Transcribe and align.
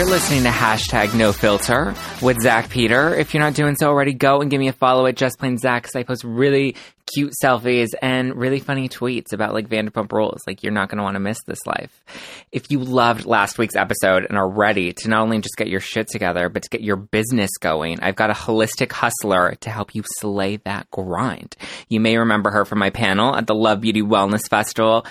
You're 0.00 0.08
listening 0.08 0.44
to 0.44 0.48
hashtag 0.48 1.14
no 1.14 1.30
filter 1.30 1.94
with 2.22 2.40
Zack 2.40 2.70
Peter. 2.70 3.14
If 3.14 3.34
you're 3.34 3.42
not 3.42 3.52
doing 3.52 3.76
so 3.78 3.88
already, 3.88 4.14
go 4.14 4.40
and 4.40 4.50
give 4.50 4.58
me 4.58 4.68
a 4.68 4.72
follow 4.72 5.04
at 5.04 5.14
Just 5.14 5.38
Plain 5.38 5.58
Zack 5.58 5.82
because 5.82 5.94
I 5.94 6.04
post 6.04 6.24
really 6.24 6.74
cute 7.12 7.34
selfies 7.44 7.88
and 8.00 8.34
really 8.34 8.60
funny 8.60 8.88
tweets 8.88 9.34
about 9.34 9.52
like 9.52 9.68
Vanderpump 9.68 10.10
Rules. 10.10 10.40
Like 10.46 10.62
you're 10.62 10.72
not 10.72 10.88
going 10.88 10.96
to 10.96 11.02
want 11.02 11.16
to 11.16 11.20
miss 11.20 11.36
this 11.46 11.66
life. 11.66 12.02
If 12.50 12.70
you 12.70 12.78
loved 12.78 13.26
last 13.26 13.58
week's 13.58 13.76
episode 13.76 14.24
and 14.24 14.38
are 14.38 14.48
ready 14.48 14.94
to 14.94 15.08
not 15.10 15.20
only 15.20 15.38
just 15.40 15.58
get 15.58 15.68
your 15.68 15.80
shit 15.80 16.08
together, 16.08 16.48
but 16.48 16.62
to 16.62 16.70
get 16.70 16.80
your 16.80 16.96
business 16.96 17.50
going, 17.60 18.00
I've 18.00 18.16
got 18.16 18.30
a 18.30 18.32
holistic 18.32 18.92
hustler 18.92 19.56
to 19.60 19.68
help 19.68 19.94
you 19.94 20.02
slay 20.18 20.56
that 20.64 20.90
grind. 20.90 21.56
You 21.90 22.00
may 22.00 22.16
remember 22.16 22.50
her 22.52 22.64
from 22.64 22.78
my 22.78 22.88
panel 22.88 23.36
at 23.36 23.46
the 23.46 23.54
Love 23.54 23.82
Beauty 23.82 24.00
Wellness 24.00 24.48
Festival 24.48 25.04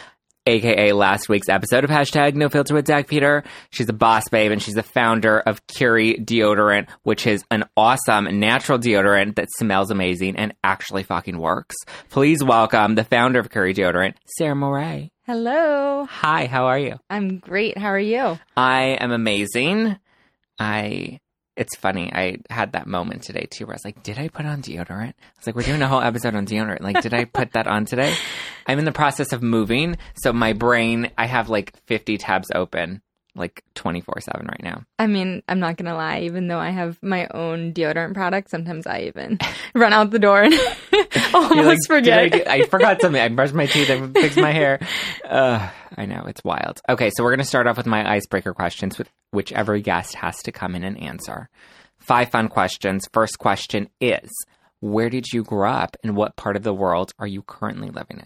aka 0.45 0.91
last 0.93 1.29
week's 1.29 1.49
episode 1.49 1.84
of 1.84 1.89
hashtag 1.89 2.35
no 2.35 2.49
filter 2.49 2.73
with 2.73 2.88
Zack 2.88 3.07
Peter. 3.07 3.43
She's 3.71 3.89
a 3.89 3.93
boss 3.93 4.23
babe 4.30 4.52
and 4.52 4.61
she's 4.61 4.75
the 4.75 4.84
founder 4.84 5.39
of 5.39 5.66
Curie 5.67 6.16
deodorant, 6.16 6.89
which 7.03 7.27
is 7.27 7.43
an 7.52 7.66
awesome 7.77 8.39
natural 8.39 8.80
deodorant 8.80 9.35
that 9.35 9.47
smells 9.57 9.91
amazing 9.91 10.35
and 10.35 10.53
actually 10.63 11.03
fucking 11.03 11.38
works. 11.38 11.75
Please 12.09 12.44
welcome 12.44 12.95
the 12.95 13.03
founder 13.03 13.39
of 13.39 13.49
Curie 13.49 13.73
deodorant, 13.73 14.16
Sarah 14.38 14.55
Moore. 14.55 15.09
Hello. 15.25 16.05
Hi, 16.09 16.47
how 16.47 16.66
are 16.66 16.80
you? 16.80 16.95
I'm 17.09 17.38
great. 17.38 17.77
How 17.77 17.89
are 17.89 17.99
you? 17.99 18.39
I 18.58 18.97
am 18.99 19.11
amazing. 19.11 19.97
I 20.58 21.19
it's 21.59 21.75
funny. 21.75 22.09
I 22.13 22.38
had 22.49 22.71
that 22.71 22.88
moment 22.88 23.23
today 23.23 23.45
too 23.49 23.65
where 23.65 23.73
I 23.73 23.75
was 23.75 23.83
like, 23.83 24.02
did 24.02 24.17
I 24.17 24.29
put 24.29 24.45
on 24.45 24.61
deodorant? 24.61 25.09
I 25.09 25.38
was 25.38 25.45
like, 25.45 25.55
we're 25.55 25.63
doing 25.63 25.81
a 25.81 25.89
whole 25.89 26.02
episode 26.02 26.33
on 26.33 26.45
deodorant. 26.45 26.79
Like, 26.79 27.02
did 27.02 27.13
I 27.13 27.25
put 27.25 27.52
that 27.52 27.67
on 27.67 27.83
today? 27.83 28.15
I'm 28.65 28.79
in 28.79 28.85
the 28.85 28.93
process 28.93 29.33
of 29.33 29.43
moving. 29.43 29.97
So 30.15 30.31
my 30.31 30.53
brain, 30.53 31.11
I 31.17 31.25
have 31.25 31.49
like 31.49 31.75
50 31.85 32.17
tabs 32.17 32.49
open 32.55 33.02
like 33.35 33.63
24 33.75 34.22
7 34.22 34.45
right 34.47 34.63
now. 34.63 34.83
I 34.97 35.08
mean, 35.08 35.44
I'm 35.47 35.59
not 35.59 35.77
going 35.77 35.85
to 35.85 35.95
lie. 35.95 36.22
Even 36.22 36.47
though 36.47 36.58
I 36.59 36.69
have 36.72 36.97
my 37.02 37.27
own 37.33 37.73
deodorant 37.73 38.13
product, 38.13 38.49
sometimes 38.49 38.86
I 38.88 39.02
even 39.02 39.38
run 39.75 39.94
out 39.94 40.11
the 40.11 40.19
door 40.19 40.41
and 40.44 40.53
almost 41.33 41.63
like, 41.66 41.77
forget. 41.88 42.19
I, 42.19 42.30
get- 42.30 42.47
I 42.47 42.63
forgot 42.63 43.02
something. 43.02 43.21
I 43.21 43.30
brushed 43.30 43.53
my 43.53 43.66
teeth. 43.67 43.89
I 43.89 44.05
fixed 44.13 44.38
my 44.38 44.52
hair. 44.52 44.80
Uh, 45.23 45.69
I 45.97 46.05
know. 46.05 46.23
It's 46.27 46.44
wild. 46.44 46.81
Okay. 46.89 47.11
So 47.16 47.23
we're 47.23 47.31
going 47.31 47.39
to 47.39 47.45
start 47.45 47.67
off 47.67 47.77
with 47.77 47.86
my 47.86 48.09
icebreaker 48.09 48.53
questions, 48.53 48.97
with 48.97 49.09
which 49.31 49.53
every 49.53 49.81
guest 49.81 50.16
has 50.16 50.41
to 50.43 50.52
come 50.52 50.75
in 50.75 50.83
and 50.83 50.99
answer. 50.99 51.49
Five 51.99 52.31
fun 52.31 52.47
questions. 52.49 53.08
First 53.14 53.39
question 53.39 53.89
is 54.02 54.30
Where 54.80 55.09
did 55.09 55.31
you 55.31 55.43
grow 55.43 55.69
up 55.71 55.95
and 56.03 56.16
what 56.16 56.36
part 56.36 56.55
of 56.55 56.64
the 56.64 56.73
world 56.73 57.14
are 57.19 57.27
you 57.27 57.43
currently 57.43 57.89
living 57.89 58.17
in? 58.19 58.25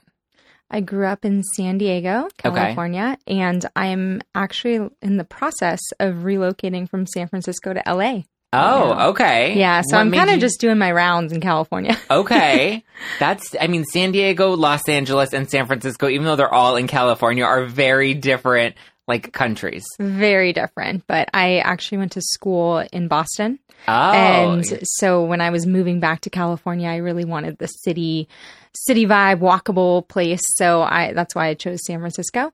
I 0.73 0.81
grew 0.81 1.05
up 1.05 1.23
in 1.23 1.43
San 1.43 1.77
Diego, 1.77 2.27
California, 2.37 3.17
and 3.27 3.63
I'm 3.75 4.21
actually 4.33 4.89
in 5.01 5.17
the 5.17 5.23
process 5.23 5.79
of 5.99 6.15
relocating 6.15 6.89
from 6.89 7.05
San 7.07 7.27
Francisco 7.27 7.73
to 7.73 7.83
LA. 7.85 8.23
Oh, 8.55 9.09
okay. 9.11 9.57
Yeah, 9.57 9.81
so 9.81 9.97
What 9.97 10.01
I'm 10.01 10.11
kind 10.11 10.29
of 10.29 10.35
you- 10.35 10.41
just 10.41 10.59
doing 10.59 10.77
my 10.77 10.91
rounds 10.91 11.31
in 11.31 11.41
California. 11.41 11.97
Okay. 12.11 12.83
That's, 13.19 13.55
I 13.59 13.67
mean, 13.67 13.83
San 13.85 14.11
Diego, 14.11 14.55
Los 14.55 14.87
Angeles, 14.89 15.33
and 15.33 15.49
San 15.49 15.65
Francisco, 15.67 16.07
even 16.09 16.25
though 16.25 16.35
they're 16.35 16.53
all 16.53 16.75
in 16.75 16.87
California, 16.87 17.43
are 17.45 17.65
very 17.65 18.13
different, 18.13 18.75
like, 19.07 19.31
countries. 19.33 19.83
Very 19.99 20.53
different, 20.53 21.05
but 21.07 21.29
I 21.33 21.57
actually 21.59 21.99
went 21.99 22.11
to 22.13 22.21
school 22.21 22.83
in 22.91 23.07
Boston. 23.07 23.57
Oh. 23.87 23.91
And 24.11 24.65
so 24.83 25.23
when 25.23 25.41
I 25.41 25.49
was 25.49 25.65
moving 25.65 25.99
back 25.99 26.21
to 26.21 26.29
California, 26.29 26.87
I 26.87 26.97
really 26.97 27.25
wanted 27.25 27.57
the 27.57 27.67
city 27.67 28.27
city 28.75 29.05
vibe, 29.05 29.39
walkable 29.39 30.07
place. 30.07 30.41
So 30.55 30.81
I 30.81 31.13
that's 31.13 31.35
why 31.35 31.47
I 31.47 31.53
chose 31.53 31.79
San 31.85 31.99
Francisco. 31.99 32.51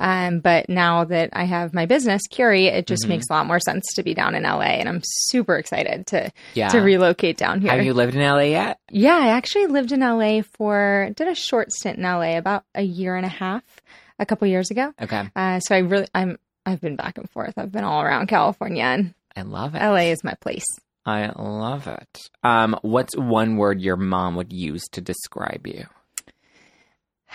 Um, 0.00 0.40
but 0.40 0.68
now 0.68 1.04
that 1.04 1.30
I 1.32 1.44
have 1.44 1.72
my 1.72 1.86
business, 1.86 2.22
Curie, 2.28 2.66
it 2.66 2.86
just 2.88 3.04
Mhm. 3.04 3.08
makes 3.10 3.26
a 3.30 3.34
lot 3.34 3.46
more 3.46 3.60
sense 3.60 3.84
to 3.94 4.02
be 4.02 4.14
down 4.14 4.34
in 4.34 4.42
LA 4.44 4.78
and 4.80 4.88
I'm 4.88 5.00
super 5.04 5.56
excited 5.56 6.06
to 6.08 6.30
yeah. 6.54 6.68
to 6.68 6.80
relocate 6.80 7.36
down 7.36 7.60
here. 7.60 7.70
Have 7.70 7.84
you 7.84 7.94
lived 7.94 8.14
in 8.14 8.20
LA 8.20 8.50
yet? 8.50 8.78
yeah, 8.90 9.16
I 9.16 9.28
actually 9.28 9.66
lived 9.66 9.92
in 9.92 10.00
LA 10.02 10.42
for 10.42 11.10
did 11.16 11.28
a 11.28 11.34
short 11.34 11.70
stint 11.72 11.98
in 11.98 12.04
LA 12.04 12.36
about 12.36 12.64
a 12.74 12.82
year 12.82 13.14
and 13.16 13.24
a 13.24 13.28
half 13.30 13.62
a 14.18 14.26
couple 14.26 14.46
years 14.48 14.70
ago. 14.70 14.92
Okay. 15.00 15.28
Uh, 15.36 15.60
so 15.60 15.74
I 15.74 15.78
really 15.78 16.08
I'm 16.14 16.38
I've 16.66 16.80
been 16.80 16.96
back 16.96 17.16
and 17.18 17.30
forth. 17.30 17.54
I've 17.56 17.72
been 17.72 17.84
all 17.84 18.02
around 18.02 18.26
California 18.26 18.84
and 18.84 19.14
I 19.36 19.42
love 19.42 19.74
it. 19.74 19.82
LA 19.82 20.10
is 20.12 20.22
my 20.24 20.34
place. 20.40 20.64
I 21.04 21.32
love 21.36 21.88
it. 21.88 22.18
Um, 22.44 22.78
what's 22.82 23.16
one 23.16 23.56
word 23.56 23.80
your 23.80 23.96
mom 23.96 24.36
would 24.36 24.52
use 24.52 24.82
to 24.92 25.00
describe 25.00 25.66
you? 25.66 25.86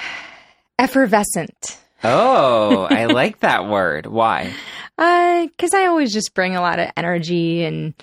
Effervescent. 0.80 1.78
Oh, 2.04 2.84
I 2.84 3.06
like 3.08 3.40
that 3.42 3.68
word. 3.68 4.06
Why? 4.06 4.54
Because 4.96 5.74
I 5.74 5.86
always 5.88 6.14
just 6.14 6.34
bring 6.34 6.56
a 6.56 6.62
lot 6.62 6.80
of 6.80 6.90
energy 6.96 7.64
and 7.64 7.94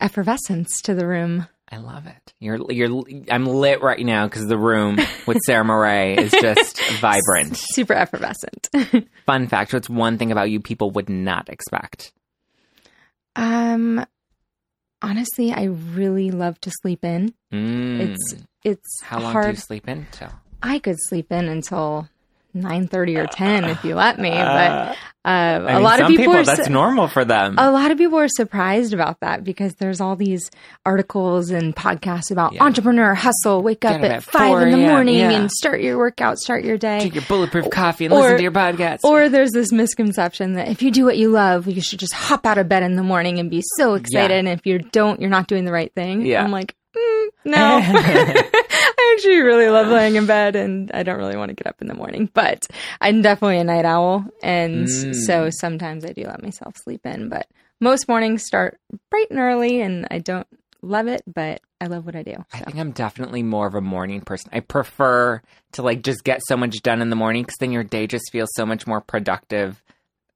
effervescence 0.00 0.68
to 0.84 0.94
the 0.94 1.06
room. 1.06 1.46
I 1.70 1.76
love 1.78 2.06
it. 2.06 2.32
You're 2.38 2.70
you're 2.72 3.02
I'm 3.30 3.44
lit 3.44 3.82
right 3.82 4.04
now 4.04 4.26
because 4.26 4.46
the 4.46 4.56
room 4.56 4.98
with 5.26 5.38
Sarah 5.44 5.64
Moore 5.64 5.86
is 5.86 6.30
just 6.30 6.80
vibrant. 7.00 7.56
Super 7.58 7.92
effervescent. 7.92 8.68
Fun 9.26 9.48
fact: 9.48 9.74
What's 9.74 9.90
one 9.90 10.16
thing 10.16 10.32
about 10.32 10.50
you 10.50 10.60
people 10.60 10.90
would 10.92 11.10
not 11.10 11.48
expect? 11.50 12.12
um, 13.36 14.04
honestly, 15.02 15.52
I 15.52 15.64
really 15.64 16.30
love 16.30 16.60
to 16.62 16.70
sleep 16.82 17.04
in. 17.04 17.34
Mm. 17.52 18.00
It's 18.00 18.34
it's 18.64 19.02
how 19.02 19.20
long 19.20 19.32
hard. 19.32 19.46
do 19.46 19.50
you 19.52 19.56
sleep 19.56 19.88
in 19.88 20.06
till? 20.10 20.30
I 20.62 20.78
could 20.78 20.96
sleep 21.08 21.30
in 21.30 21.48
until 21.48 22.08
nine 22.60 22.88
thirty 22.88 23.16
or 23.16 23.26
ten 23.26 23.64
if 23.64 23.84
you 23.84 23.94
let 23.94 24.18
me. 24.18 24.30
Uh, 24.30 24.44
But 24.44 24.96
uh, 25.24 25.30
I 25.30 25.54
a 25.56 25.74
mean, 25.74 25.82
lot 25.82 26.00
of 26.00 26.06
some 26.06 26.16
people, 26.16 26.36
are 26.36 26.44
that's 26.44 26.68
normal 26.70 27.06
for 27.08 27.22
them. 27.24 27.56
a 27.58 27.70
lot 27.70 27.90
of 27.90 27.98
people 27.98 28.18
are 28.18 28.28
surprised 28.28 28.94
about 28.94 29.20
that 29.20 29.44
because 29.44 29.74
there's 29.74 30.00
all 30.00 30.16
these 30.16 30.50
articles 30.86 31.50
and 31.50 31.76
podcasts 31.76 32.30
about 32.30 32.54
Yeah. 32.54 32.64
entrepreneur 32.64 33.14
hustle. 33.14 33.62
Wake 33.62 33.84
up 33.84 34.00
at 34.00 34.10
at 34.10 34.22
five 34.22 34.48
4 34.48 34.62
in 34.62 34.70
the 34.70 34.78
morning 34.78 35.16
yeah. 35.18 35.30
and 35.32 35.50
start 35.50 35.82
your 35.82 35.98
workout, 35.98 36.38
start 36.38 36.64
your 36.64 36.78
day. 36.78 37.00
Drink 37.00 37.14
your 37.16 37.24
bulletproof 37.28 37.68
coffee 37.68 38.06
and 38.06 38.14
or- 38.14 38.20
listen 38.22 38.36
to 38.38 38.42
your 38.42 38.52
podcast. 38.52 38.98
Or 39.04 39.28
there's 39.28 39.50
this 39.50 39.70
misconception 39.70 40.54
that 40.54 40.68
if 40.68 40.82
you 40.82 40.90
do 40.90 41.04
what 41.04 41.18
you 41.18 41.28
love, 41.30 41.66
you 41.66 41.82
should 41.82 41.98
just 41.98 42.14
hop 42.14 42.46
out 42.46 42.56
of 42.56 42.68
bed 42.68 42.82
in 42.82 42.96
the 42.96 43.02
morning 43.02 43.38
and 43.38 43.50
be 43.50 43.62
so 43.76 43.94
excited. 43.94 44.38
And 44.38 44.48
if 44.48 44.64
you 44.64 44.78
don't, 44.78 45.20
you're 45.20 45.28
not 45.30 45.46
doing 45.46 45.64
the 45.66 45.72
right 45.72 45.92
thing. 45.94 46.24
Yeah. 46.24 46.42
I'm 46.42 46.50
like, 46.52 46.74
mm, 46.96 47.28
no. 47.44 47.80
I 47.82 49.14
actually 49.16 49.40
really 49.40 49.68
love 49.68 49.88
laying 49.88 50.16
in 50.16 50.26
bed 50.26 50.56
and 50.56 50.90
I 50.92 51.02
don't 51.02 51.18
really 51.18 51.36
want 51.36 51.50
to 51.50 51.54
get 51.54 51.66
up 51.66 51.80
in 51.80 51.88
the 51.88 51.94
morning. 51.94 52.28
But 52.32 52.66
I'm 53.00 53.22
definitely 53.22 53.58
a 53.58 53.64
night 53.64 53.84
owl. 53.84 54.24
And 54.42 54.86
Mm. 54.88 55.14
so 55.26 55.50
sometimes 55.50 56.04
I 56.04 56.12
do 56.12 56.24
let 56.24 56.42
myself 56.42 56.76
sleep 56.76 57.04
in. 57.06 57.28
But 57.28 57.46
most 57.80 58.08
mornings 58.08 58.44
start 58.44 58.78
bright 59.10 59.30
and 59.30 59.38
early 59.38 59.80
and 59.80 60.06
I 60.10 60.18
don't 60.18 60.46
love 60.82 61.06
it, 61.06 61.22
but 61.26 61.60
I 61.80 61.86
love 61.86 62.06
what 62.06 62.16
I 62.16 62.22
do. 62.22 62.34
I 62.52 62.58
think 62.58 62.76
I'm 62.78 62.90
definitely 62.92 63.42
more 63.42 63.66
of 63.66 63.74
a 63.74 63.80
morning 63.80 64.20
person. 64.20 64.50
I 64.52 64.60
prefer 64.60 65.40
to 65.72 65.82
like 65.82 66.02
just 66.02 66.24
get 66.24 66.40
so 66.46 66.56
much 66.56 66.76
done 66.82 67.00
in 67.02 67.10
the 67.10 67.16
morning 67.16 67.42
because 67.42 67.56
then 67.60 67.72
your 67.72 67.84
day 67.84 68.06
just 68.06 68.30
feels 68.32 68.48
so 68.54 68.66
much 68.66 68.86
more 68.86 69.00
productive 69.00 69.82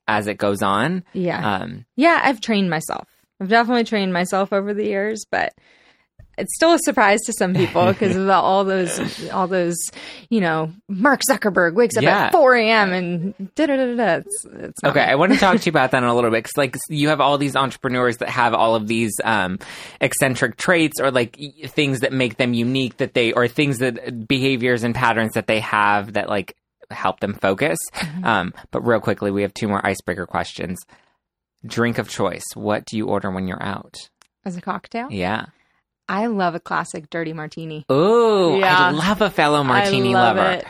as 0.09 0.27
it 0.27 0.35
goes 0.39 0.63
on. 0.63 1.05
Yeah. 1.13 1.57
Um, 1.63 1.85
Yeah, 1.97 2.21
I've 2.23 2.41
trained 2.41 2.71
myself. 2.71 3.09
I've 3.41 3.49
definitely 3.49 3.85
trained 3.85 4.13
myself 4.13 4.53
over 4.53 4.73
the 4.75 4.85
years, 4.85 5.25
but 5.31 5.53
it's 6.39 6.55
still 6.55 6.73
a 6.73 6.79
surprise 6.81 7.21
to 7.27 7.33
some 7.33 7.55
people 7.55 7.87
because 7.93 8.17
of 8.17 8.27
the, 8.27 8.33
all 8.33 8.65
those, 8.65 9.29
all 9.31 9.47
those, 9.47 9.77
you 10.31 10.41
know, 10.41 10.73
Mark 10.89 11.21
Zuckerberg 11.29 11.75
wakes 11.75 11.97
up 11.97 12.03
Yeah. 12.03 12.27
at 12.27 12.33
4 12.33 12.55
a.m. 12.57 12.93
and 12.93 13.55
da 13.55 13.67
da 13.67 13.77
da 13.77 13.97
da. 13.97 14.15
It's, 14.17 14.47
it's 14.53 14.85
okay. 14.85 15.01
I 15.03 15.15
want 15.17 15.33
to 15.33 15.39
talk 15.39 15.59
to 15.61 15.67
you 15.67 15.71
about 15.73 15.91
that 15.91 16.03
in 16.03 16.09
a 16.09 16.15
little 16.15 16.31
bit 16.31 16.43
because 16.45 16.57
like 16.57 16.77
you 16.89 17.09
have 17.09 17.21
all 17.21 17.39
these 17.39 17.55
entrepreneurs 17.57 18.17
that 18.19 18.29
have 18.31 18.55
all 18.55 18.75
of 18.75 18.87
these 18.89 19.13
um, 19.25 19.59
eccentric 20.01 20.57
traits 20.57 21.01
or 21.01 21.11
like 21.11 21.39
things 21.69 22.01
that 22.01 22.13
make 22.13 22.37
them 22.39 22.55
unique 22.55 22.97
that 22.97 23.15
they 23.15 23.33
or 23.33 23.47
things 23.49 23.79
that 23.79 24.27
behaviors 24.27 24.85
and 24.85 24.95
patterns 24.95 25.33
that 25.35 25.47
they 25.47 25.61
have 25.61 26.15
that 26.15 26.29
like 26.29 26.57
help 26.91 27.21
them 27.21 27.35
focus. 27.35 27.79
Mm-hmm. 27.95 28.25
Um, 28.25 28.55
but 28.71 28.81
real 28.87 29.01
quickly, 29.01 29.31
we 29.31 29.43
have 29.43 29.55
two 29.55 29.69
more 29.69 29.85
icebreaker 29.87 30.27
questions. 30.27 30.79
Drink 31.65 31.99
of 31.99 32.09
choice. 32.09 32.43
What 32.55 32.85
do 32.87 32.97
you 32.97 33.07
order 33.07 33.31
when 33.31 33.47
you're 33.47 33.63
out? 33.63 33.95
As 34.45 34.57
a 34.57 34.61
cocktail, 34.61 35.07
Yeah. 35.11 35.47
I 36.13 36.27
love 36.27 36.55
a 36.55 36.61
classic 36.61 37.09
dirty 37.09 37.33
martini. 37.33 37.87
Oh, 37.89 38.59
Yeah. 38.59 38.77
I 38.79 38.91
love 38.91 39.23
a 39.23 39.31
fellow 39.31 39.65
martini 39.65 40.15
I 40.15 40.21
love 40.23 40.37
lover. 40.37 40.51
it. 40.53 40.67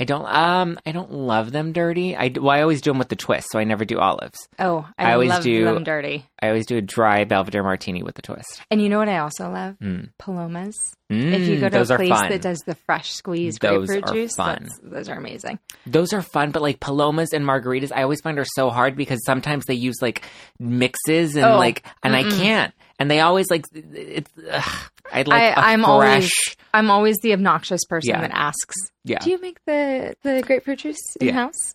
I 0.00 0.04
don't 0.04 0.24
um 0.26 0.78
I 0.86 0.92
don't 0.92 1.12
love 1.12 1.52
them 1.52 1.72
dirty. 1.72 2.16
I 2.16 2.32
well, 2.34 2.50
I 2.50 2.62
always 2.62 2.80
do 2.80 2.88
them 2.90 2.98
with 2.98 3.10
the 3.10 3.16
twist, 3.16 3.48
so 3.52 3.58
I 3.58 3.64
never 3.64 3.84
do 3.84 3.98
olives. 3.98 4.48
Oh, 4.58 4.88
I, 4.98 5.10
I 5.10 5.12
always 5.12 5.28
love 5.28 5.42
do- 5.42 5.64
them 5.64 5.84
dirty. 5.84 6.24
I 6.42 6.48
always 6.48 6.64
do 6.64 6.78
a 6.78 6.80
dry 6.80 7.24
Belvedere 7.24 7.62
martini 7.62 8.02
with 8.02 8.14
the 8.14 8.22
twist. 8.22 8.62
And 8.70 8.80
you 8.80 8.88
know 8.88 8.96
what 8.98 9.10
I 9.10 9.18
also 9.18 9.50
love? 9.50 9.76
Mm. 9.78 10.08
Palomas. 10.18 10.74
Mm, 11.12 11.32
if 11.34 11.46
you 11.46 11.60
go 11.60 11.68
to 11.68 11.82
a 11.82 11.96
place 11.96 12.08
fun. 12.08 12.30
that 12.30 12.40
does 12.40 12.60
the 12.60 12.76
fresh 12.86 13.12
squeezed 13.12 13.60
Those 13.60 13.88
grapefruit 13.88 14.08
are 14.08 14.14
juice, 14.14 14.36
those 14.82 15.08
are 15.10 15.18
amazing. 15.18 15.58
Those 15.86 16.14
are 16.14 16.22
fun, 16.22 16.50
but 16.50 16.62
like 16.62 16.80
palomas 16.80 17.34
and 17.34 17.44
margaritas, 17.44 17.92
I 17.94 18.02
always 18.04 18.22
find 18.22 18.38
are 18.38 18.46
so 18.46 18.70
hard 18.70 18.96
because 18.96 19.20
sometimes 19.26 19.66
they 19.66 19.74
use 19.74 19.96
like 20.00 20.22
mixes 20.58 21.36
and 21.36 21.44
Oh, 21.44 21.56
like, 21.58 21.82
and 22.02 22.16
I 22.16 22.22
mm-mm. 22.24 22.38
can't. 22.40 22.74
And 23.00 23.10
they 23.10 23.18
always 23.18 23.50
like 23.50 23.64
it's. 23.72 24.30
Ugh, 24.48 24.90
I'd 25.12 25.26
like 25.26 25.56
I, 25.58 25.72
I'm 25.72 25.80
fresh. 25.80 25.88
always 25.88 26.30
I'm 26.72 26.88
always 26.90 27.16
the 27.20 27.32
obnoxious 27.32 27.84
person 27.88 28.10
Yeah. 28.10 28.20
that 28.20 28.30
asks, 28.32 28.76
Yeah. 29.04 29.18
"Do 29.18 29.30
you 29.30 29.40
make 29.40 29.58
the 29.66 30.14
the 30.22 30.40
grapefruit 30.46 30.78
juice 30.78 31.16
in 31.20 31.28
Yeah. 31.28 31.32
house?" 31.34 31.72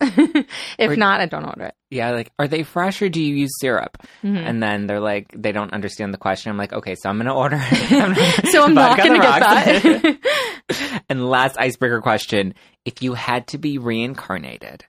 if 0.78 0.90
Or- 0.90 0.96
not, 0.96 1.20
I 1.20 1.26
don't 1.26 1.44
order 1.44 1.66
it. 1.66 1.74
Yeah, 1.90 2.12
like, 2.12 2.32
are 2.38 2.48
they 2.48 2.62
fresh 2.62 3.00
or 3.02 3.08
do 3.10 3.22
you 3.22 3.34
use 3.34 3.50
syrup? 3.60 3.98
Mhm. 4.24 4.38
And 4.44 4.62
then 4.62 4.86
they're 4.86 4.98
like, 5.00 5.26
they 5.36 5.52
don't 5.52 5.72
understand 5.72 6.12
the 6.12 6.18
question. 6.18 6.50
I'm 6.50 6.56
like, 6.58 6.72
okay, 6.72 6.96
so 6.96 7.08
I'm 7.08 7.16
going 7.16 7.26
to 7.26 7.32
order. 7.32 7.56
I'm 7.90 8.12
not- 8.12 8.46
So 8.50 8.64
I'm 8.64 8.74
not 8.74 8.96
going 8.96 9.12
to 9.12 9.18
get 9.20 9.40
that. 9.40 11.02
and 11.10 11.28
last 11.28 11.56
icebreaker 11.58 12.00
question: 12.00 12.54
If 12.84 13.02
you 13.02 13.14
had 13.14 13.48
to 13.48 13.58
be 13.58 13.78
reincarnated 13.78 14.84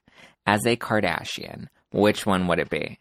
as 0.46 0.64
a 0.66 0.76
Kardashian, 0.76 1.66
which 1.92 2.24
one 2.24 2.46
would 2.48 2.58
it 2.60 2.70
be? 2.70 2.98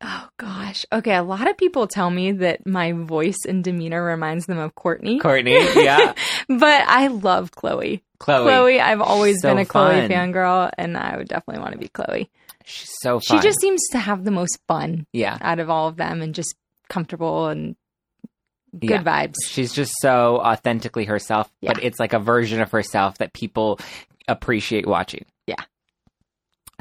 Oh 0.00 0.28
gosh. 0.38 0.84
Okay, 0.92 1.14
a 1.14 1.22
lot 1.22 1.48
of 1.48 1.56
people 1.56 1.86
tell 1.86 2.10
me 2.10 2.32
that 2.32 2.66
my 2.66 2.92
voice 2.92 3.38
and 3.48 3.62
demeanor 3.64 4.02
reminds 4.04 4.46
them 4.46 4.58
of 4.58 4.74
Kourtney, 4.74 5.20
Kourtney, 5.20 5.74
yeah, 5.82 6.12
but 6.48 6.84
I 6.88 7.08
love 7.08 7.50
Khloe. 7.52 8.00
Khloe. 8.20 8.44
Khloe, 8.46 8.80
I've 8.80 9.00
always 9.00 9.40
So 9.40 9.48
been 9.48 9.58
a 9.58 9.64
Khloe 9.64 10.00
fun. 10.02 10.10
fangirl, 10.10 10.70
and 10.78 10.96
I 10.96 11.16
would 11.16 11.28
definitely 11.28 11.62
want 11.62 11.72
to 11.72 11.78
be 11.78 11.88
Khloe. 11.88 12.28
She's 12.64 12.90
so 13.00 13.18
She 13.20 13.38
just 13.40 13.60
seems 13.60 13.80
to 13.92 13.98
have 13.98 14.24
the 14.24 14.30
most 14.30 14.58
fun 14.68 15.06
yeah, 15.12 15.36
out 15.40 15.58
of 15.58 15.68
all 15.70 15.88
of 15.88 15.96
them, 15.96 16.22
and 16.22 16.34
just 16.34 16.54
comfortable 16.88 17.48
and 17.48 17.74
good 18.78 18.90
Yeah. 18.90 19.02
vibes. 19.02 19.34
she's 19.48 19.72
just 19.72 19.92
so 20.00 20.38
authentically 20.38 21.04
herself. 21.04 21.50
But 21.62 21.82
it's 21.82 21.98
like 22.00 22.12
a 22.12 22.18
version 22.18 22.60
of 22.60 22.70
herself 22.70 23.18
that 23.18 23.32
people 23.32 23.78
appreciate 24.28 24.86
watching. 24.86 25.24
Yeah. 25.46 25.62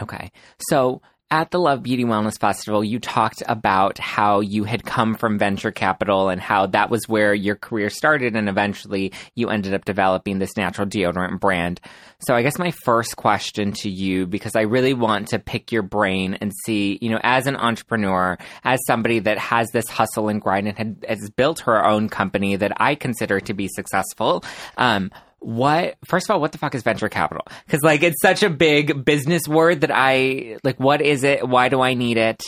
Okay, 0.02 0.32
so. 0.70 1.02
At 1.34 1.50
the 1.50 1.60
Love 1.60 1.82
Beauty 1.82 2.04
Wellness 2.04 2.38
Festival, 2.38 2.84
you 2.84 3.00
talked 3.00 3.42
about 3.48 3.98
how 3.98 4.42
you 4.42 4.66
had 4.66 4.84
come 4.84 5.16
from 5.16 5.40
venture 5.40 5.72
capital 5.72 6.28
and 6.28 6.42
how 6.42 6.66
that 6.68 6.90
was 6.90 7.08
where 7.08 7.34
your 7.34 7.56
career 7.56 7.90
started, 7.90 8.36
and 8.36 8.50
eventually 8.50 9.14
you 9.34 9.50
ended 9.50 9.74
up 9.74 9.86
developing 9.86 10.40
this 10.40 10.58
natural 10.58 10.86
deodorant 10.86 11.40
brand. 11.40 11.80
So, 12.20 12.36
I 12.36 12.42
guess 12.42 12.60
my 12.60 12.72
first 12.84 13.16
question 13.16 13.72
to 13.76 13.90
you, 13.90 14.28
because 14.28 14.58
I 14.58 14.64
really 14.64 14.94
want 14.94 15.30
to 15.30 15.40
pick 15.40 15.72
your 15.72 15.84
brain 15.84 16.38
and 16.42 16.52
see, 16.66 17.00
you 17.02 17.10
know, 17.10 17.20
as 17.24 17.48
an 17.48 17.56
entrepreneur, 17.56 18.38
as 18.66 18.82
somebody 18.86 19.20
that 19.20 19.38
has 19.38 19.70
this 19.72 19.88
hustle 19.88 20.28
and 20.28 20.42
grind 20.42 20.68
and 20.68 20.78
had, 20.78 21.06
has 21.08 21.30
built 21.30 21.62
her 21.62 21.86
own 21.86 22.10
company 22.10 22.58
that 22.58 22.74
I 22.76 22.96
consider 22.96 23.40
to 23.40 23.54
be 23.54 23.70
successful, 23.70 24.44
um, 24.76 25.12
what 25.42 25.98
first 26.06 26.30
of 26.30 26.34
all 26.34 26.40
what 26.40 26.52
the 26.52 26.58
fuck 26.58 26.74
is 26.76 26.84
venture 26.84 27.10
capital? 27.10 27.46
Because 27.66 27.82
like 27.82 28.04
it's 28.04 28.22
such 28.22 28.44
a 28.44 28.50
big 28.50 29.04
business 29.04 29.48
word 29.48 29.82
that 29.82 29.92
i 29.92 30.58
like 30.64 30.80
what 30.80 31.02
is 31.02 31.24
it? 31.24 31.48
Why 31.48 31.68
do 31.70 31.82
i 31.82 31.94
need 31.94 32.18
it? 32.18 32.42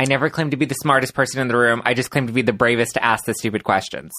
I 0.00 0.04
never 0.04 0.30
claim 0.30 0.50
to 0.50 0.56
be 0.56 0.64
the 0.64 0.76
smartest 0.76 1.12
person 1.12 1.40
in 1.40 1.48
the 1.48 1.56
room. 1.56 1.82
I 1.84 1.92
just 1.92 2.12
claim 2.12 2.28
to 2.28 2.32
be 2.32 2.42
the 2.42 2.52
bravest 2.52 2.94
to 2.94 3.04
ask 3.04 3.24
the 3.24 3.34
stupid 3.34 3.64
questions. 3.64 4.12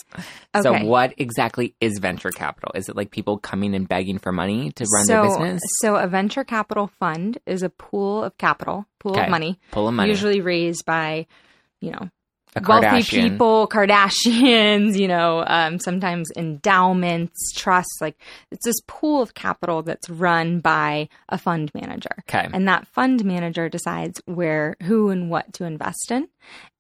So 0.62 0.74
what 0.84 1.14
exactly 1.18 1.74
is 1.80 2.00
venture 2.00 2.32
capital? 2.32 2.74
Is 2.76 2.90
it 2.90 2.98
like 2.98 3.12
people 3.12 3.38
coming 3.38 3.74
and 3.74 3.88
begging 3.88 4.18
for 4.18 4.34
money 4.34 4.72
to 4.74 4.86
run 4.94 5.06
so, 5.06 5.14
their 5.14 5.24
business? 5.24 5.62
So 5.80 5.96
a 5.96 6.06
venture 6.06 6.44
capital 6.44 6.88
fund 7.00 7.38
is 7.46 7.64
a 7.64 7.70
pool 7.70 8.26
of 8.26 8.38
capital, 8.38 8.88
pool 9.00 9.14
Okay. 9.14 9.24
of 9.24 9.30
money, 9.30 9.58
pool 9.72 9.88
of 9.88 9.94
money. 9.94 10.10
usually 10.10 10.42
raised 10.42 10.84
by, 10.86 11.28
you 11.80 11.92
know, 11.92 12.10
wealthy 12.68 13.04
people, 13.04 13.68
Kardashians, 13.68 14.98
you 15.00 15.08
know, 15.08 15.44
um, 15.48 15.80
sometimes 15.80 16.30
endowments, 16.36 17.52
trusts. 17.56 17.98
Like 18.02 18.18
it's 18.52 18.66
this 18.66 18.80
pool 18.88 19.22
of 19.22 19.34
capital 19.34 19.82
that's 19.84 20.10
run 20.10 20.60
by 20.60 21.10
a 21.30 21.38
fund 21.38 21.72
manager. 21.74 22.24
okay 22.30 22.48
And 22.52 22.68
that 22.68 22.88
fund 22.88 23.24
manager 23.24 23.70
decides 23.70 24.22
where, 24.26 24.76
who, 24.84 25.10
and 25.10 25.30
what 25.30 25.54
to 25.54 25.66
invest 25.66 26.12
in. 26.12 26.28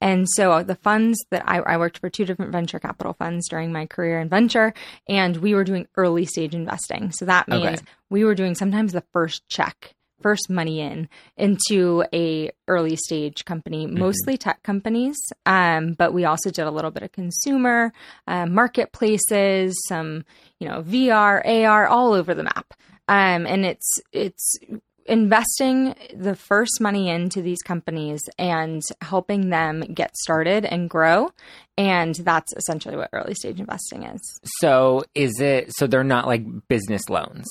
And 0.01 0.27
so 0.29 0.63
the 0.63 0.75
funds 0.75 1.17
that 1.31 1.43
I, 1.47 1.59
I 1.59 1.77
worked 1.77 1.99
for 1.99 2.09
two 2.09 2.25
different 2.25 2.51
venture 2.51 2.79
capital 2.79 3.13
funds 3.13 3.47
during 3.49 3.71
my 3.71 3.85
career 3.85 4.19
in 4.19 4.29
venture, 4.29 4.73
and 5.07 5.37
we 5.37 5.53
were 5.53 5.63
doing 5.63 5.87
early 5.95 6.25
stage 6.25 6.55
investing. 6.55 7.11
So 7.11 7.25
that 7.25 7.47
means 7.47 7.65
Okay. 7.65 7.77
we 8.09 8.23
were 8.23 8.35
doing 8.35 8.55
sometimes 8.55 8.93
the 8.93 9.03
first 9.13 9.47
check, 9.49 9.93
first 10.21 10.49
money 10.49 10.81
in 10.81 11.09
into 11.37 12.03
a 12.13 12.51
early 12.67 12.95
stage 12.95 13.45
company, 13.45 13.87
mostly 13.87 14.37
tech 14.37 14.63
companies. 14.63 15.17
Um, 15.45 15.93
but 15.93 16.13
we 16.13 16.25
also 16.25 16.49
did 16.49 16.65
a 16.65 16.71
little 16.71 16.91
bit 16.91 17.03
of 17.03 17.11
consumer, 17.11 17.93
uh, 18.27 18.45
marketplaces, 18.45 19.75
some 19.87 20.25
you 20.59 20.67
know 20.67 20.81
VR, 20.81 21.41
AR, 21.45 21.87
all 21.87 22.13
over 22.13 22.33
the 22.33 22.43
map. 22.43 22.73
Um, 23.07 23.47
and 23.47 23.65
it's 23.65 23.99
it's 24.11 24.57
investing 25.09 25.95
the 26.15 26.35
first 26.35 26.79
money 26.79 27.09
into 27.09 27.41
these 27.41 27.57
companies 27.63 28.21
and 28.37 28.81
helping 29.01 29.49
them 29.49 29.81
get 29.81 30.15
started 30.15 30.63
and 30.65 30.89
grow. 30.89 31.31
And 31.77 32.13
that's 32.15 32.53
essentially 32.55 32.95
what 32.95 33.09
early 33.11 33.33
stage 33.33 33.59
investing 33.59 34.03
is. 34.03 34.21
so 34.59 35.03
is 35.15 35.39
it 35.39 35.73
so 35.75 35.87
they're 35.87 36.03
not 36.03 36.27
like 36.27 36.43
business 36.67 37.09
loans 37.09 37.47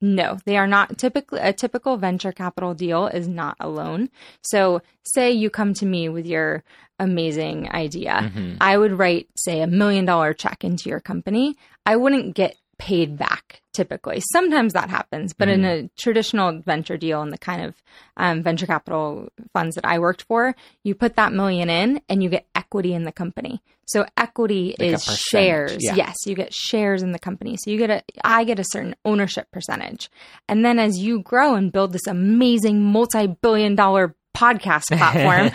No, 0.00 0.38
they 0.44 0.56
are 0.56 0.66
not 0.66 0.98
typically 0.98 1.40
a 1.40 1.52
typical 1.52 1.96
venture 1.96 2.32
capital 2.32 2.74
deal 2.74 3.06
is 3.06 3.26
not 3.26 3.56
a 3.60 3.68
loan. 3.68 4.10
So, 4.42 4.82
say 5.02 5.30
you 5.32 5.50
come 5.50 5.72
to 5.74 5.86
me 5.86 6.08
with 6.08 6.26
your 6.26 6.62
amazing 6.98 7.70
idea. 7.72 8.30
Mhm. 8.34 8.58
I 8.60 8.76
would 8.76 8.98
write 8.98 9.28
say 9.36 9.60
a 9.60 9.66
million 9.66 10.04
dollar 10.04 10.34
check 10.34 10.62
into 10.64 10.88
your 10.88 11.00
company. 11.00 11.56
I 11.86 11.96
wouldn't 11.96 12.34
get 12.34 12.56
paid 12.78 13.16
back 13.16 13.62
typically. 13.74 14.22
Sometimes 14.32 14.72
that 14.72 14.88
happens, 14.88 15.34
but 15.34 15.48
in 15.48 15.64
a 15.64 15.90
traditional 15.98 16.60
venture 16.60 16.96
deal 16.96 17.20
and 17.20 17.32
the 17.32 17.38
kind 17.38 17.62
of 17.62 17.74
um, 18.16 18.42
venture 18.42 18.66
capital 18.66 19.28
funds 19.52 19.74
that 19.74 19.84
I 19.84 19.98
worked 19.98 20.22
for, 20.22 20.54
you 20.82 20.94
put 20.94 21.16
that 21.16 21.32
million 21.32 21.68
in 21.68 22.00
and 22.08 22.22
you 22.22 22.30
get 22.30 22.46
equity 22.54 22.94
in 22.94 23.02
the 23.04 23.12
company. 23.12 23.60
So 23.86 24.06
equity 24.16 24.74
Like 24.78 24.92
is 24.94 25.04
shares. 25.04 25.76
yeah. 25.80 25.94
Yes, 25.94 26.14
you 26.24 26.34
get 26.34 26.54
shares 26.54 27.02
in 27.02 27.12
the 27.12 27.18
company. 27.18 27.56
So 27.58 27.70
you 27.70 27.76
get 27.76 27.90
a 27.90 28.02
I 28.24 28.44
get 28.44 28.58
a 28.58 28.64
certain 28.64 28.94
ownership 29.04 29.50
percentage. 29.52 30.08
And 30.48 30.64
then 30.64 30.78
as 30.78 30.96
you 30.98 31.20
grow 31.20 31.54
and 31.54 31.70
build 31.70 31.92
this 31.92 32.06
amazing 32.06 32.80
multi-billion 32.82 33.74
dollar 33.74 34.14
podcast 34.34 34.84
platform, 34.96 35.50